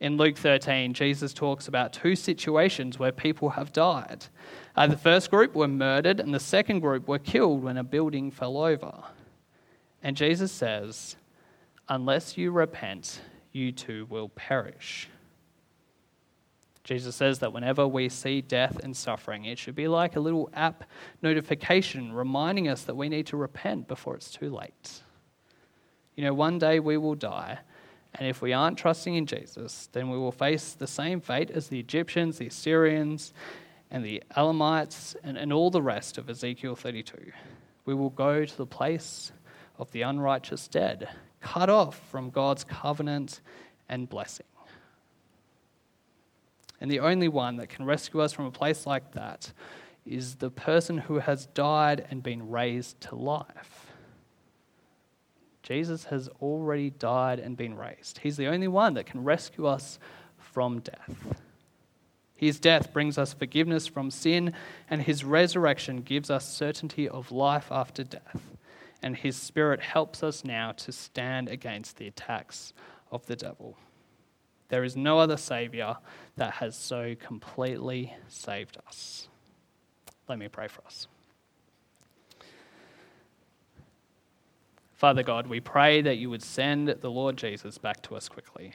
In 0.00 0.16
Luke 0.16 0.36
13, 0.36 0.94
Jesus 0.94 1.32
talks 1.32 1.68
about 1.68 1.92
two 1.92 2.16
situations 2.16 2.98
where 2.98 3.12
people 3.12 3.50
have 3.50 3.72
died. 3.72 4.26
Uh, 4.74 4.88
the 4.88 4.96
first 4.96 5.30
group 5.30 5.54
were 5.54 5.68
murdered, 5.68 6.18
and 6.18 6.34
the 6.34 6.40
second 6.40 6.80
group 6.80 7.06
were 7.06 7.20
killed 7.20 7.62
when 7.62 7.76
a 7.76 7.84
building 7.84 8.32
fell 8.32 8.58
over. 8.58 9.04
And 10.02 10.16
Jesus 10.16 10.50
says, 10.50 11.14
Unless 11.88 12.36
you 12.36 12.50
repent, 12.50 13.20
you 13.52 13.70
too 13.70 14.08
will 14.10 14.30
perish. 14.30 15.08
Jesus 16.84 17.16
says 17.16 17.38
that 17.38 17.54
whenever 17.54 17.88
we 17.88 18.10
see 18.10 18.42
death 18.42 18.78
and 18.82 18.94
suffering, 18.94 19.46
it 19.46 19.58
should 19.58 19.74
be 19.74 19.88
like 19.88 20.16
a 20.16 20.20
little 20.20 20.50
app 20.52 20.84
notification 21.22 22.12
reminding 22.12 22.68
us 22.68 22.82
that 22.82 22.94
we 22.94 23.08
need 23.08 23.26
to 23.28 23.38
repent 23.38 23.88
before 23.88 24.14
it's 24.14 24.30
too 24.30 24.50
late. 24.50 25.02
You 26.14 26.24
know, 26.24 26.34
one 26.34 26.58
day 26.58 26.80
we 26.80 26.98
will 26.98 27.14
die, 27.14 27.58
and 28.14 28.28
if 28.28 28.42
we 28.42 28.52
aren't 28.52 28.76
trusting 28.76 29.14
in 29.14 29.24
Jesus, 29.24 29.88
then 29.92 30.10
we 30.10 30.18
will 30.18 30.30
face 30.30 30.74
the 30.74 30.86
same 30.86 31.20
fate 31.20 31.50
as 31.50 31.68
the 31.68 31.80
Egyptians, 31.80 32.36
the 32.36 32.46
Assyrians, 32.46 33.32
and 33.90 34.04
the 34.04 34.22
Elamites, 34.36 35.16
and, 35.24 35.38
and 35.38 35.52
all 35.52 35.70
the 35.70 35.82
rest 35.82 36.18
of 36.18 36.28
Ezekiel 36.28 36.76
32. 36.76 37.32
We 37.86 37.94
will 37.94 38.10
go 38.10 38.44
to 38.44 38.56
the 38.56 38.66
place 38.66 39.32
of 39.78 39.90
the 39.92 40.02
unrighteous 40.02 40.68
dead, 40.68 41.08
cut 41.40 41.70
off 41.70 41.98
from 42.10 42.30
God's 42.30 42.62
covenant 42.62 43.40
and 43.88 44.08
blessing. 44.08 44.46
And 46.84 46.90
the 46.90 47.00
only 47.00 47.28
one 47.28 47.56
that 47.56 47.70
can 47.70 47.86
rescue 47.86 48.20
us 48.20 48.34
from 48.34 48.44
a 48.44 48.50
place 48.50 48.86
like 48.86 49.12
that 49.12 49.50
is 50.04 50.34
the 50.34 50.50
person 50.50 50.98
who 50.98 51.18
has 51.18 51.46
died 51.46 52.06
and 52.10 52.22
been 52.22 52.50
raised 52.50 53.00
to 53.00 53.14
life. 53.14 53.86
Jesus 55.62 56.04
has 56.04 56.28
already 56.42 56.90
died 56.90 57.38
and 57.38 57.56
been 57.56 57.74
raised. 57.74 58.18
He's 58.18 58.36
the 58.36 58.48
only 58.48 58.68
one 58.68 58.92
that 58.92 59.06
can 59.06 59.24
rescue 59.24 59.64
us 59.64 59.98
from 60.36 60.80
death. 60.80 61.40
His 62.36 62.60
death 62.60 62.92
brings 62.92 63.16
us 63.16 63.32
forgiveness 63.32 63.86
from 63.86 64.10
sin, 64.10 64.52
and 64.90 65.00
his 65.00 65.24
resurrection 65.24 66.02
gives 66.02 66.28
us 66.28 66.46
certainty 66.46 67.08
of 67.08 67.32
life 67.32 67.68
after 67.72 68.04
death. 68.04 68.42
And 69.02 69.16
his 69.16 69.38
spirit 69.38 69.80
helps 69.80 70.22
us 70.22 70.44
now 70.44 70.72
to 70.72 70.92
stand 70.92 71.48
against 71.48 71.96
the 71.96 72.08
attacks 72.08 72.74
of 73.10 73.24
the 73.24 73.36
devil. 73.36 73.78
There 74.68 74.84
is 74.84 74.96
no 74.96 75.18
other 75.18 75.36
Savior 75.36 75.96
that 76.36 76.54
has 76.54 76.76
so 76.76 77.14
completely 77.20 78.14
saved 78.28 78.78
us. 78.86 79.28
Let 80.28 80.38
me 80.38 80.48
pray 80.48 80.68
for 80.68 80.82
us. 80.86 81.06
Father 84.94 85.22
God, 85.22 85.48
we 85.48 85.60
pray 85.60 86.00
that 86.00 86.16
you 86.16 86.30
would 86.30 86.42
send 86.42 86.88
the 86.88 87.10
Lord 87.10 87.36
Jesus 87.36 87.76
back 87.76 88.00
to 88.02 88.16
us 88.16 88.28
quickly. 88.28 88.72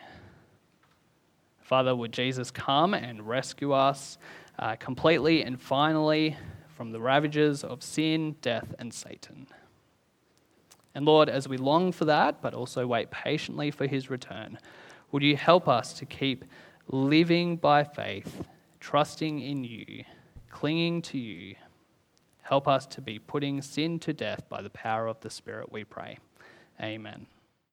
Father, 1.62 1.96
would 1.96 2.12
Jesus 2.12 2.52
come 2.52 2.94
and 2.94 3.28
rescue 3.28 3.72
us 3.72 4.18
uh, 4.60 4.76
completely 4.76 5.44
and 5.44 5.60
finally 5.60 6.36
from 6.76 6.92
the 6.92 7.00
ravages 7.00 7.64
of 7.64 7.82
sin, 7.82 8.36
death, 8.42 8.76
and 8.78 8.94
Satan? 8.94 9.48
And 10.94 11.06
Lord, 11.06 11.30
as 11.30 11.48
we 11.48 11.58
long 11.58 11.92
for 11.92 12.06
that, 12.06 12.42
but 12.42 12.54
also 12.54 12.86
wait 12.86 13.12
patiently 13.12 13.72
for 13.72 13.88
his 13.88 14.10
return, 14.10 14.58
would 15.12 15.24
you 15.24 15.36
help 15.36 15.68
us 15.68 15.94
to 15.94 16.06
keep 16.06 16.46
living 16.88 17.56
by 17.58 17.84
faith, 17.84 18.44
trusting 18.80 19.40
in 19.40 19.64
you, 19.64 20.04
clinging 20.50 21.02
to 21.04 21.18
you. 21.18 21.56
Help 22.42 22.68
us 22.68 22.86
to 22.88 23.02
be 23.02 23.20
putting 23.20 23.62
sin 23.62 24.00
to 24.00 24.14
death 24.14 24.50
by 24.50 24.62
the 24.62 24.70
power 24.72 25.08
of 25.08 25.20
the 25.22 25.30
Spirit, 25.30 25.72
we 25.72 25.84
pray. 25.84 26.18
Amen. 26.82 27.28